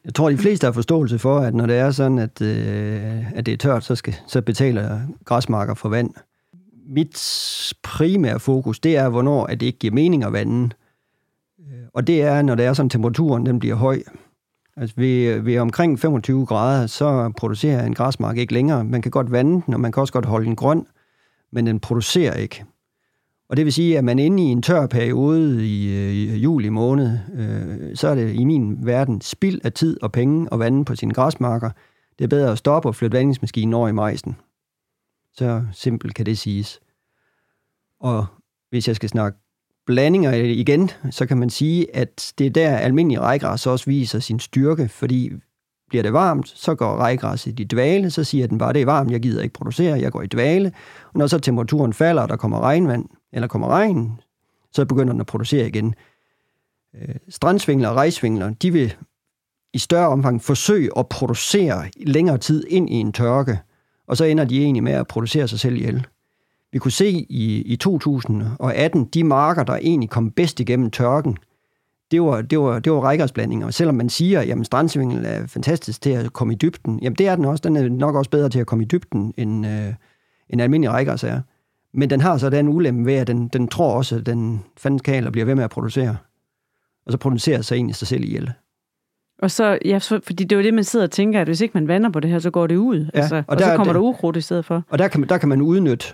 Jeg 0.06 0.14
tror, 0.14 0.30
de 0.30 0.38
fleste 0.38 0.66
har 0.66 0.72
forståelse 0.72 1.20
for, 1.20 1.40
at 1.40 1.54
når 1.54 1.66
det 1.66 1.78
er 1.78 1.92
sådan, 1.92 2.20
at, 2.20 2.42
øh, 2.42 3.32
at 3.38 3.46
det 3.46 3.54
er 3.54 3.58
tørt, 3.58 3.84
så, 3.84 3.96
skal, 3.96 4.16
så 4.28 4.42
betaler 4.42 5.00
græsmarker 5.26 5.74
for 5.74 5.90
vand. 5.90 6.10
Mit 6.88 7.74
primære 7.84 8.40
fokus, 8.40 8.80
det 8.80 8.98
er, 8.98 9.10
hvornår 9.10 9.46
at 9.46 9.60
det 9.60 9.66
ikke 9.66 9.80
giver 9.80 9.94
mening 9.94 10.24
at 10.24 10.34
vande. 10.34 10.70
Øh, 11.68 11.88
og 11.94 12.08
det 12.08 12.22
er, 12.22 12.42
når 12.42 12.56
det 12.56 12.66
er 12.66 12.74
sådan, 12.74 12.90
temperaturen 12.90 13.46
den 13.46 13.60
bliver 13.60 13.76
høj. 13.76 14.00
Altså 14.78 14.96
ved, 14.98 15.40
ved 15.40 15.58
omkring 15.58 16.00
25 16.00 16.46
grader, 16.46 16.88
så 16.88 17.34
producerer 17.38 17.86
en 17.86 17.94
græsmark 17.94 18.38
ikke 18.38 18.54
længere. 18.54 18.84
Man 18.84 19.02
kan 19.02 19.12
godt 19.12 19.32
vande 19.32 19.62
den, 19.66 19.74
og 19.74 19.80
man 19.80 19.92
kan 19.92 20.02
også 20.02 20.14
godt 20.14 20.26
holde 20.26 20.46
den 20.46 20.56
grøn, 20.56 20.88
men 21.52 21.68
den 21.68 21.80
producerer 21.80 22.34
ikke. 22.34 22.66
Og 23.50 23.58
det 23.58 23.66
vil 23.66 23.74
sige, 23.74 23.98
at 23.98 24.04
man 24.04 24.20
inde 24.20 24.44
i 24.44 24.46
en 24.46 24.62
tør 24.62 24.88
periode 24.88 25.68
i, 25.68 25.88
øh, 25.96 26.14
i 26.14 26.38
juli 26.38 26.70
måned, 26.70 27.18
øh, 27.36 27.96
så 27.96 28.08
er 28.08 28.16
det 28.16 28.34
i 28.34 28.44
min 28.44 28.86
verden 28.86 29.22
spild 29.22 29.62
af 29.64 29.74
tid 29.74 30.04
og 30.04 30.12
penge 30.12 30.48
at 30.52 30.60
vande 30.60 30.86
på 30.86 30.96
sine 30.96 31.14
græsmarker. 31.14 31.70
Det 32.20 32.24
er 32.24 32.28
bedre 32.28 32.52
at 32.52 32.58
stoppe 32.58 32.90
og 32.90 32.96
flytte 32.96 33.18
vandingsmaskinen 33.18 33.74
over 33.74 33.88
i 33.88 33.92
majsen. 33.92 34.36
Så 35.34 35.66
simpelt 35.72 36.16
kan 36.16 36.26
det 36.26 36.38
siges. 36.38 36.80
Og 38.00 38.26
hvis 38.70 38.88
jeg 38.88 38.96
skal 38.96 39.10
snakke 39.10 39.38
blandinger 39.86 40.34
igen, 40.34 40.90
så 41.12 41.26
kan 41.26 41.38
man 41.38 41.50
sige, 41.50 41.96
at 41.96 42.34
det 42.38 42.48
er 42.48 42.52
der 42.52 42.78
almindelig 42.78 43.20
rejgræs 43.20 43.68
også 43.68 43.86
viser 43.86 44.20
sin 44.20 44.40
styrke, 44.40 44.88
fordi 44.88 45.32
bliver 45.90 46.04
det 46.04 46.14
varmt, 46.14 46.48
så 46.48 46.76
går 46.76 46.98
rejgræsset 46.98 47.60
i 47.60 47.64
dvale, 47.64 48.12
så 48.12 48.24
siger 48.24 48.48
den 48.48 48.58
bare, 48.58 48.74
det 48.74 48.82
er 48.82 48.86
varmt, 48.86 49.12
jeg 49.12 49.22
gider 49.22 49.44
ikke 49.44 49.54
producere, 49.54 50.00
jeg 50.00 50.12
går 50.12 50.22
i 50.22 50.28
dvale. 50.28 50.72
Og 51.14 51.20
når 51.20 51.28
så 51.28 51.40
temperaturen 51.40 51.94
falder, 51.94 52.22
og 52.22 52.30
der 52.30 52.36
kommer 52.36 52.60
regnvand, 52.60 53.06
eller 53.34 53.48
kommer 53.48 53.68
regn, 53.68 54.20
så 54.72 54.86
begynder 54.86 55.14
den 55.14 55.20
at 55.20 55.28
producere 55.28 55.68
igen. 55.68 55.96
Øh, 56.96 57.16
Strandsvingler 57.30 57.90
og 57.90 57.96
rejsvingler, 57.96 58.50
de 58.50 58.74
vil 58.74 58.96
i 59.74 59.78
større 59.78 60.08
omfang 60.08 60.42
forsøge 60.42 60.90
at 60.98 61.10
producere 61.10 61.90
længere 61.98 62.38
tid 62.38 62.68
ind 62.68 62.90
i 62.90 62.94
en 62.94 63.14
tørke, 63.14 63.60
og 64.08 64.18
så 64.18 64.26
ender 64.26 64.46
de 64.46 64.64
egentlig 64.64 64.84
med 64.84 64.94
at 64.94 65.08
producere 65.08 65.48
sig 65.48 65.60
selv 65.60 65.76
ihjel. 65.76 66.08
Vi 66.74 66.80
kunne 66.80 66.92
se 66.92 67.10
i, 67.30 67.62
i 67.62 67.76
2018, 67.76 69.06
de 69.06 69.24
marker, 69.24 69.64
der 69.64 69.76
egentlig 69.76 70.10
kom 70.10 70.32
bedst 70.32 70.60
igennem 70.60 70.92
tørken, 70.92 71.38
det 72.12 72.22
var, 72.22 72.42
det 72.42 72.60
var, 72.60 72.80
det 72.80 72.92
var 72.92 73.00
rækkersblandinger. 73.00 73.66
Og 73.66 73.74
selvom 73.74 73.96
man 73.96 74.10
siger, 74.10 74.40
at 74.60 74.66
strandsvingel 74.66 75.26
er 75.26 75.48
fantastisk 75.48 76.02
til 76.02 76.10
at 76.10 76.34
komme 76.34 76.54
i 76.54 76.58
dybden, 76.58 77.00
jamen 77.02 77.16
det 77.16 77.28
er 77.28 77.36
den 77.36 77.46
også. 77.46 77.62
Den 77.62 77.76
er 77.76 77.90
nok 77.90 78.16
også 78.16 78.30
bedre 78.32 78.50
til 78.50 78.60
at 78.60 78.68
komme 78.68 78.84
i 78.84 78.88
dybden, 78.88 79.34
end, 79.38 79.68
øh, 79.68 79.94
end 80.50 80.62
almindelig 80.62 80.92
rækkers 80.94 81.24
er. 81.24 81.42
Men 81.94 82.10
den 82.10 82.22
har 82.22 82.38
så 82.38 82.50
den 82.50 82.68
ulempe 82.70 83.06
ved, 83.06 83.14
at 83.14 83.28
den, 83.28 83.48
den 83.48 83.68
tror 83.68 83.94
også, 83.98 84.16
at 84.16 84.26
den 84.26 84.64
fandens 84.78 85.02
kaler 85.02 85.32
bliver 85.32 85.46
ved 85.46 85.56
med 85.56 85.64
at 85.64 85.70
producere. 85.70 86.18
Og 87.06 87.12
så 87.12 87.18
producerer 87.18 87.62
sig 87.62 87.76
egentlig 87.76 87.96
sig 87.96 88.08
selv 88.08 88.24
ihjel. 88.24 88.52
Og 89.42 89.52
så, 89.52 89.80
ja, 89.86 90.00
så, 90.00 90.20
fordi 90.24 90.44
det 90.44 90.52
er 90.52 90.60
jo 90.60 90.64
det, 90.64 90.74
man 90.74 90.84
sidder 90.84 91.06
og 91.06 91.12
tænker, 91.12 91.42
at 91.42 91.48
hvis 91.48 91.62
ikke 91.62 91.72
man 91.74 91.88
vander 91.88 92.10
på 92.10 92.20
det 92.20 92.30
her, 92.32 92.40
så 92.40 92.50
går 92.52 92.68
det 92.68 92.76
ud. 92.76 93.00
Ja, 93.14 93.20
altså, 93.20 93.36
og, 93.36 93.44
og 93.48 93.52
og 93.52 93.58
der 93.60 93.66
så 93.66 93.72
er 93.72 93.76
kommer 93.76 93.94
det- 93.94 94.00
der 94.00 94.08
ukrudt 94.08 94.38
i 94.38 94.42
stedet 94.42 94.66
for. 94.66 94.84
Og 94.90 95.00
der 95.00 95.08
kan, 95.08 95.20
man, 95.20 95.30
der 95.30 95.38
kan 95.38 95.50
man 95.50 95.62
udnytte 95.62 96.06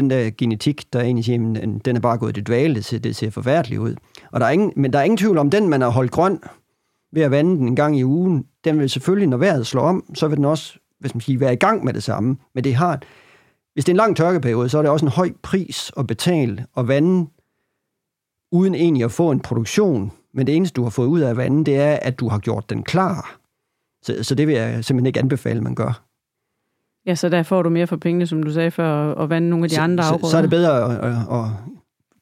den 0.00 0.10
der 0.10 0.30
genetik, 0.30 0.92
der 0.92 1.00
egentlig 1.00 1.24
siger, 1.24 1.38
den- 1.84 1.96
er 1.96 2.00
bare 2.00 2.18
gået 2.18 2.36
i 2.36 2.40
dvale, 2.40 2.74
det 2.74 2.84
ser, 2.84 2.98
det 2.98 3.16
ser 3.16 3.30
forfærdeligt 3.30 3.80
ud. 3.80 3.94
Og 4.32 4.40
der 4.40 4.46
er 4.46 4.50
ingen, 4.50 4.72
men 4.76 4.92
der 4.92 4.98
er 4.98 5.02
ingen 5.02 5.16
tvivl 5.18 5.38
om, 5.38 5.50
den 5.50 5.68
man 5.68 5.80
har 5.80 5.88
holdt 5.88 6.10
grøn 6.10 6.40
ved 7.12 7.22
at 7.22 7.30
vande 7.30 7.56
den 7.56 7.68
en 7.68 7.76
gang 7.76 7.98
i 7.98 8.04
ugen, 8.04 8.46
den 8.64 8.78
vil 8.78 8.90
selvfølgelig, 8.90 9.28
når 9.28 9.36
vejret 9.36 9.66
slår 9.66 9.82
om, 9.82 10.04
så 10.14 10.28
vil 10.28 10.36
den 10.36 10.44
også 10.44 10.78
hvis 11.00 11.14
man 11.14 11.20
siger, 11.20 11.38
være 11.38 11.52
i 11.52 11.56
gang 11.56 11.84
med 11.84 11.92
det 11.92 12.02
samme. 12.02 12.36
Men 12.54 12.64
det 12.64 12.74
har, 12.74 13.00
hvis 13.72 13.84
det 13.84 13.92
er 13.92 13.94
en 13.94 13.96
lang 13.96 14.16
tørkeperiode, 14.16 14.68
så 14.68 14.78
er 14.78 14.82
det 14.82 14.90
også 14.90 15.06
en 15.06 15.12
høj 15.12 15.32
pris 15.42 15.92
at 15.96 16.06
betale 16.06 16.66
og 16.72 16.88
vande, 16.88 17.26
uden 18.52 18.74
egentlig 18.74 19.04
at 19.04 19.12
få 19.12 19.30
en 19.30 19.40
produktion. 19.40 20.12
Men 20.34 20.46
det 20.46 20.56
eneste, 20.56 20.74
du 20.76 20.82
har 20.82 20.90
fået 20.90 21.06
ud 21.06 21.20
af 21.20 21.36
vandet, 21.36 21.66
det 21.66 21.76
er, 21.76 21.96
at 22.02 22.20
du 22.20 22.28
har 22.28 22.38
gjort 22.38 22.70
den 22.70 22.82
klar. 22.82 23.38
Så, 24.02 24.22
så 24.22 24.34
det 24.34 24.46
vil 24.46 24.54
jeg 24.54 24.84
simpelthen 24.84 25.06
ikke 25.06 25.20
anbefale, 25.20 25.60
man 25.60 25.74
gør. 25.74 26.05
Ja, 27.06 27.14
så 27.14 27.28
der 27.28 27.42
får 27.42 27.62
du 27.62 27.70
mere 27.70 27.86
for 27.86 27.96
pengene, 27.96 28.26
som 28.26 28.42
du 28.42 28.52
sagde 28.52 28.70
før, 28.70 28.90
og 29.12 29.30
vande 29.30 29.48
nogle 29.48 29.64
af 29.64 29.68
de 29.68 29.74
så, 29.74 29.80
andre 29.80 30.04
så, 30.04 30.12
afgrøder. 30.12 30.30
så 30.30 30.36
er 30.36 30.40
det 30.40 30.50
bedre, 30.50 30.98
at, 31.02 31.28
og 31.28 31.50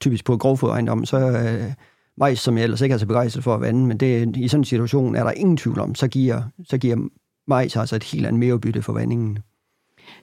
typisk 0.00 0.24
på 0.24 0.36
grovfodejendom, 0.36 1.04
så 1.04 1.18
øh, 1.18 1.72
majs, 2.18 2.40
som 2.40 2.56
jeg 2.56 2.64
ellers 2.64 2.80
ikke 2.80 2.92
er 2.92 2.98
så 2.98 3.06
begejstret 3.06 3.44
for 3.44 3.54
at 3.54 3.60
vande, 3.60 3.86
men 3.86 3.96
det, 3.96 4.36
i 4.36 4.48
sådan 4.48 4.60
en 4.60 4.64
situation 4.64 5.16
er 5.16 5.24
der 5.24 5.30
ingen 5.30 5.56
tvivl 5.56 5.80
om, 5.80 5.94
så 5.94 6.08
giver, 6.08 6.42
så 6.68 6.78
giver 6.78 6.96
majs 7.48 7.76
altså 7.76 7.96
et 7.96 8.04
helt 8.04 8.26
andet 8.26 8.40
merebytte 8.40 8.82
for 8.82 8.92
vandingen. 8.92 9.38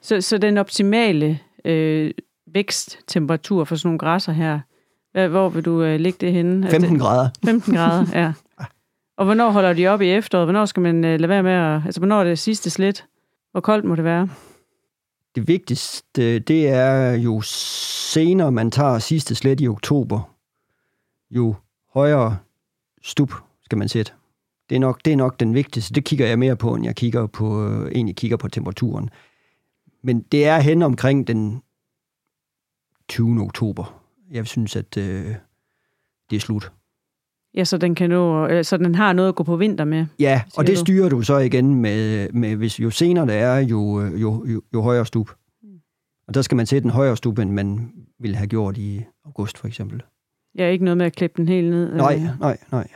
Så, 0.02 0.22
så 0.22 0.38
den 0.38 0.58
optimale 0.58 1.40
øh, 1.66 2.12
væksttemperatur 2.54 3.64
for 3.64 3.76
sådan 3.76 3.88
nogle 3.88 4.00
græsser 4.00 4.32
her, 4.32 4.60
hvor 5.28 5.50
vil 5.50 5.66
du 5.66 5.84
øh, 5.84 6.00
lægge 6.00 6.18
det 6.22 6.34
henne? 6.34 6.66
Altså, 6.66 6.80
15 6.80 7.00
grader. 7.00 7.30
15 7.46 7.76
grader, 7.76 8.06
ja. 8.14 8.34
Og 9.18 9.26
hvornår 9.26 9.50
holder 9.50 9.74
de 9.74 9.88
op 9.88 10.02
i 10.02 10.10
efteråret? 10.10 10.46
Hvornår 10.46 10.66
skal 10.66 10.82
man 10.82 11.06
øh, 11.06 11.20
lade 11.20 11.30
være 11.30 11.44
med 11.44 11.52
at... 11.52 11.82
Altså, 11.86 12.00
hvornår 12.00 12.20
er 12.20 12.24
det 12.24 12.40
sidste 12.40 12.70
slet? 12.70 13.06
Hvor 13.52 13.62
koldt 13.62 13.86
må 13.86 13.96
det 13.96 14.04
være? 14.04 14.30
Det 15.36 15.48
vigtigste, 15.48 16.40
det 16.40 16.68
er 16.68 17.12
jo 17.12 17.42
senere 17.42 18.52
man 18.52 18.72
tager 18.72 19.00
sidste 19.00 19.36
slet 19.36 19.62
i 19.62 19.68
oktober, 19.68 20.36
jo 21.30 21.56
højere 21.94 22.38
stup 23.02 23.34
skal 23.64 23.78
man 23.78 23.90
sætte. 23.90 24.12
Det 24.70 24.76
er 24.76 24.80
nok, 24.80 25.06
det 25.06 25.14
er 25.14 25.18
nok 25.18 25.40
den 25.40 25.54
vigtigste. 25.54 25.94
Det 25.94 26.06
kigger 26.06 26.28
jeg 26.28 26.40
mere 26.40 26.56
på, 26.56 26.76
end 26.76 26.86
jeg 26.86 26.96
kigger 26.96 27.28
på, 27.28 27.68
øh, 27.68 27.92
egentlig 27.92 28.16
kigger 28.16 28.38
på 28.38 28.48
temperaturen. 28.48 29.10
Men 30.04 30.22
det 30.22 30.46
er 30.46 30.60
hen 30.60 30.82
omkring 30.82 31.28
den 31.28 31.62
20. 33.10 33.42
oktober. 33.42 34.02
Jeg 34.32 34.48
synes, 34.48 34.76
at 34.76 34.98
øh, 34.98 35.36
det 36.30 36.36
er 36.36 36.40
slut. 36.40 36.72
Ja, 37.56 37.64
så 37.64 37.78
den, 37.78 37.96
kan 37.96 38.10
nå, 38.10 38.64
så 38.64 38.78
den 38.78 38.96
har 38.96 39.14
noget 39.14 39.30
at 39.30 39.36
gå 39.36 39.44
på 39.44 39.56
vinter 39.56 39.86
med. 39.86 40.06
Ja, 40.20 40.42
og 40.58 40.68
det 40.68 40.76
du? 40.76 40.80
styrer 40.80 41.10
du 41.10 41.22
så 41.22 41.38
igen 41.38 41.76
med, 41.76 42.28
med 42.34 42.56
hvis 42.56 42.80
jo 42.80 42.90
senere 42.90 43.26
det 43.26 43.36
er, 43.36 43.56
jo, 43.58 44.02
jo, 44.08 44.46
jo, 44.46 44.62
jo 44.74 44.82
højere 44.82 45.06
stup. 45.06 45.30
Og 46.28 46.34
der 46.34 46.42
skal 46.42 46.56
man 46.56 46.66
sætte 46.66 46.86
en 46.86 46.92
højere 46.92 47.18
stup, 47.18 47.40
end 47.40 47.52
man 47.52 47.92
ville 48.20 48.38
have 48.38 48.48
gjort 48.48 48.78
i 48.78 49.02
august 49.26 49.58
for 49.58 49.68
eksempel. 49.68 50.02
Ja, 50.58 50.68
ikke 50.68 50.84
noget 50.86 50.98
med 50.98 51.06
at 51.06 51.16
klippe 51.16 51.34
den 51.38 51.48
helt 51.48 51.70
ned. 51.70 51.94
Nej, 51.96 52.16
Øh, 52.16 52.40
nej, 52.40 52.58
nej. 52.72 52.88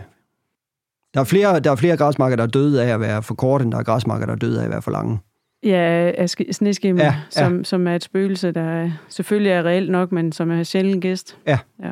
Der 1.13 1.19
er, 1.19 1.23
flere, 1.23 1.59
der 1.59 1.71
er 1.71 1.75
flere 1.75 1.97
græsmarker, 1.97 2.35
der 2.35 2.43
er 2.43 2.47
døde 2.47 2.83
af 2.83 2.93
at 2.93 2.99
være 2.99 3.23
for 3.23 3.35
korte, 3.35 3.63
end 3.63 3.71
der 3.71 3.77
er 3.77 3.83
græsmarker, 3.83 4.25
der 4.25 4.33
er 4.33 4.37
døde 4.37 4.59
af 4.61 4.63
at 4.65 4.69
være 4.71 4.81
for 4.81 4.91
lange. 4.91 5.19
Ja, 5.63 6.11
af 6.17 6.25
sk- 6.39 6.51
sneskimmer, 6.51 7.03
Ja, 7.03 7.07
ja, 7.35 7.43
som, 7.43 7.63
som 7.63 7.87
er 7.87 7.95
et 7.95 8.03
spøgelse, 8.03 8.51
der 8.51 8.61
er, 8.61 8.91
selvfølgelig 9.09 9.51
er 9.51 9.63
reelt 9.63 9.91
nok, 9.91 10.11
men 10.11 10.31
som 10.31 10.51
er 10.51 10.63
sjældent 10.63 11.01
gæst. 11.01 11.37
Ja. 11.47 11.59
ja. 11.83 11.91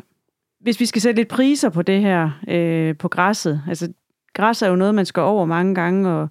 Hvis 0.64 0.80
vi 0.80 0.86
skal 0.86 1.02
sætte 1.02 1.20
lidt 1.20 1.28
priser 1.28 1.68
på 1.68 1.82
det 1.82 2.00
her, 2.00 2.30
øh, 2.48 2.96
på 2.96 3.08
græsset, 3.08 3.62
altså 3.68 3.92
græs 4.34 4.62
er 4.62 4.68
jo 4.68 4.76
noget, 4.76 4.94
man 4.94 5.06
skal 5.06 5.20
over 5.20 5.44
mange 5.44 5.74
gange, 5.74 6.10
og, 6.10 6.28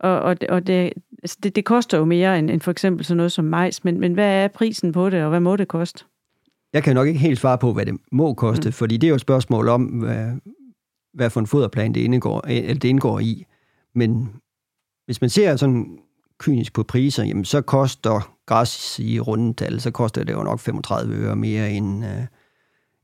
og, 0.00 0.20
og, 0.20 0.40
det, 0.40 0.48
og 0.48 0.66
det, 0.66 0.92
altså, 1.22 1.38
det, 1.42 1.56
det 1.56 1.64
koster 1.64 1.98
jo 1.98 2.04
mere 2.04 2.38
end, 2.38 2.50
end 2.50 2.60
for 2.60 2.70
eksempel 2.70 3.04
sådan 3.04 3.16
noget 3.16 3.32
som 3.32 3.44
majs, 3.44 3.84
men, 3.84 4.00
men 4.00 4.14
hvad 4.14 4.44
er 4.44 4.48
prisen 4.48 4.92
på 4.92 5.10
det, 5.10 5.22
og 5.22 5.28
hvad 5.28 5.40
må 5.40 5.56
det 5.56 5.68
koste? 5.68 6.04
Jeg 6.72 6.82
kan 6.82 6.94
nok 6.94 7.06
ikke 7.06 7.20
helt 7.20 7.38
svare 7.38 7.58
på, 7.58 7.72
hvad 7.72 7.86
det 7.86 7.96
må 8.12 8.34
koste. 8.34 8.68
Mm. 8.68 8.72
fordi 8.72 8.96
det 8.96 9.06
er 9.06 9.08
jo 9.08 9.14
et 9.14 9.20
spørgsmål 9.20 9.68
om, 9.68 9.82
hvad, 9.82 10.26
hvad 11.14 11.30
for 11.30 11.40
en 11.40 11.46
foderplan 11.46 11.94
det 11.94 12.00
indgår, 12.00 12.44
eller 12.48 12.74
det 12.74 12.88
indgår 12.88 13.20
i. 13.20 13.44
Men 13.94 14.28
hvis 15.04 15.20
man 15.20 15.30
ser 15.30 15.56
sådan 15.56 15.98
kynisk 16.38 16.72
på 16.72 16.82
priser, 16.82 17.24
jamen 17.24 17.44
så 17.44 17.60
koster 17.60 18.34
græs 18.46 18.98
i 18.98 19.20
rundetal, 19.20 19.80
så 19.80 19.90
koster 19.90 20.24
det 20.24 20.32
jo 20.32 20.42
nok 20.42 20.60
35 20.60 21.14
øre 21.14 21.36
mere 21.36 21.70
end, 21.70 22.04
øh, 22.04 22.26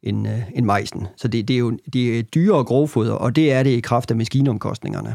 end, 0.03 0.29
øh, 0.29 0.39
end 0.55 0.67
majsen. 0.67 1.07
Så 1.17 1.29
det, 1.29 1.49
det 1.49 1.55
er 1.55 1.59
jo 1.59 1.79
det 1.93 2.19
er 2.19 2.23
dyrere 2.23 2.65
grovfoder, 2.65 3.13
og 3.13 3.37
det 3.37 3.53
er 3.53 3.63
det 3.63 3.71
i 3.71 3.81
kraft 3.81 4.11
af 4.11 4.17
maskinomkostningerne. 4.17 5.15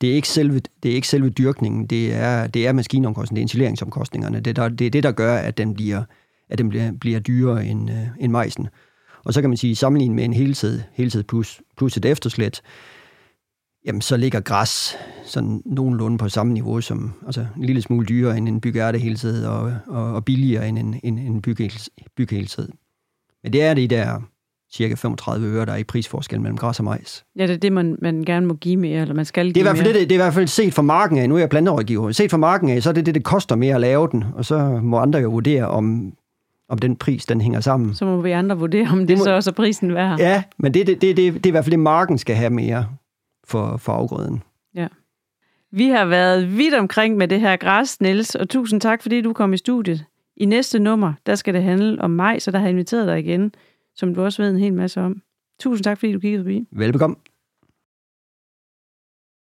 Det 0.00 0.10
er 0.10 0.14
ikke 0.14 0.28
selve, 0.28 0.60
det 0.82 0.90
er 0.90 0.94
ikke 0.94 1.08
selve 1.08 1.30
dyrkningen, 1.30 1.86
det 1.86 2.14
er, 2.14 2.46
det 2.46 2.66
er 2.66 2.72
maskinomkostningerne, 2.72 3.36
det 3.36 3.40
er 3.40 3.44
installeringsomkostningerne. 3.44 4.40
Det, 4.40 4.56
der, 4.56 4.68
det 4.68 4.86
er 4.86 4.90
det, 4.90 5.02
der 5.02 5.12
gør, 5.12 5.36
at 5.36 5.58
den 5.58 5.74
bliver, 5.74 6.02
at 6.50 6.58
den 6.58 6.68
bliver, 6.68 6.92
bliver 6.92 7.20
dyrere 7.20 7.66
end, 7.66 7.90
øh, 7.90 8.06
end 8.20 8.32
majsen. 8.32 8.68
Og 9.24 9.34
så 9.34 9.40
kan 9.40 9.50
man 9.50 9.56
sige, 9.56 9.76
sammenlignet 9.76 10.16
med 10.16 10.24
en 10.24 10.32
heltid, 10.32 10.80
heltid 10.92 11.22
plus, 11.22 11.62
plus 11.76 11.96
et 11.96 12.04
efterslæt, 12.04 12.62
jamen 13.86 14.00
så 14.00 14.16
ligger 14.16 14.40
græs 14.40 14.96
sådan 15.24 15.62
nogenlunde 15.66 16.18
på 16.18 16.28
samme 16.28 16.52
niveau 16.52 16.80
som, 16.80 17.12
altså 17.26 17.46
en 17.56 17.64
lille 17.64 17.82
smule 17.82 18.06
dyrere 18.06 18.36
end 18.36 18.48
en 18.48 18.60
byggeærte 18.60 18.98
heltid, 18.98 19.46
og, 19.46 19.74
og, 19.86 20.14
og 20.14 20.24
billigere 20.24 20.68
end 20.68 20.78
en, 20.78 21.00
en, 21.02 21.18
en 21.18 21.42
byggeheltid. 22.16 22.68
Men 23.42 23.52
det 23.52 23.62
er 23.62 23.74
de 23.74 23.88
der 23.88 24.20
cirka 24.74 24.94
35 24.94 25.46
øre, 25.46 25.66
der 25.66 25.72
er 25.72 25.76
i 25.76 25.84
prisforskel 25.84 26.40
mellem 26.40 26.56
græs 26.58 26.78
og 26.78 26.84
majs. 26.84 27.24
Ja, 27.36 27.42
det 27.46 27.54
er 27.54 27.56
det, 27.58 27.72
man, 27.72 27.96
man 28.02 28.22
gerne 28.24 28.46
må 28.46 28.54
give 28.54 28.76
mere, 28.76 29.00
eller 29.00 29.14
man 29.14 29.24
skal 29.24 29.44
Det 29.46 29.50
er, 29.50 29.54
give 29.54 29.60
i 29.60 29.64
hvert 29.64 29.76
fald 29.76 29.88
mere. 29.88 30.00
det, 30.00 30.08
det 30.10 30.14
er 30.14 30.18
i 30.20 30.24
hvert 30.24 30.34
fald 30.34 30.46
set 30.46 30.74
fra 30.74 30.82
marken 30.82 31.18
af. 31.18 31.28
Nu 31.28 31.34
er 31.34 31.38
jeg 31.38 31.48
planterådgiver. 31.48 32.12
Set 32.12 32.30
fra 32.30 32.36
marken 32.38 32.68
af, 32.70 32.82
så 32.82 32.88
er 32.90 32.94
det 32.94 33.06
det, 33.06 33.14
det 33.14 33.24
koster 33.24 33.56
mere 33.56 33.74
at 33.74 33.80
lave 33.80 34.08
den. 34.12 34.24
Og 34.34 34.44
så 34.44 34.80
må 34.82 34.98
andre 34.98 35.18
jo 35.18 35.30
vurdere, 35.30 35.68
om, 35.68 36.12
om 36.68 36.78
den 36.78 36.96
pris, 36.96 37.26
den 37.26 37.40
hænger 37.40 37.60
sammen. 37.60 37.94
Så 37.94 38.04
må 38.04 38.20
vi 38.20 38.30
andre 38.30 38.58
vurdere, 38.58 38.88
om 38.92 38.98
det, 38.98 39.08
Det 39.08 39.18
må- 39.18 39.24
så 39.24 39.30
også 39.32 39.50
er 39.50 39.54
prisen 39.54 39.94
værd. 39.94 40.18
Ja, 40.18 40.42
men 40.58 40.74
det, 40.74 40.86
det, 40.86 41.00
det, 41.02 41.16
det, 41.16 41.34
det 41.34 41.46
er 41.46 41.48
i 41.48 41.50
hvert 41.50 41.64
fald 41.64 41.70
det, 41.72 41.80
marken 41.80 42.18
skal 42.18 42.36
have 42.36 42.50
mere 42.50 42.86
for, 43.44 43.76
for 43.76 43.92
afgrøden. 43.92 44.42
Vi 45.74 45.88
har 45.88 46.04
været 46.04 46.56
vidt 46.58 46.74
omkring 46.74 47.16
med 47.16 47.28
det 47.28 47.40
her 47.40 47.56
græs, 47.56 48.00
Niels, 48.00 48.34
og 48.34 48.48
tusind 48.48 48.80
tak, 48.80 49.02
fordi 49.02 49.20
du 49.20 49.32
kom 49.32 49.52
i 49.52 49.56
studiet. 49.56 50.04
I 50.36 50.44
næste 50.44 50.78
nummer, 50.78 51.12
der 51.26 51.34
skal 51.34 51.54
det 51.54 51.62
handle 51.62 52.02
om 52.02 52.10
mig, 52.10 52.42
så 52.42 52.50
der 52.50 52.58
har 52.58 52.66
jeg 52.66 52.70
inviteret 52.70 53.06
dig 53.06 53.18
igen, 53.18 53.52
som 53.94 54.14
du 54.14 54.22
også 54.22 54.42
ved 54.42 54.50
en 54.50 54.58
hel 54.58 54.74
masse 54.74 55.00
om. 55.00 55.22
Tusind 55.60 55.84
tak, 55.84 55.98
fordi 55.98 56.12
du 56.12 56.18
kiggede 56.18 56.42
forbi. 56.42 56.66
Velbekomme. 56.70 57.16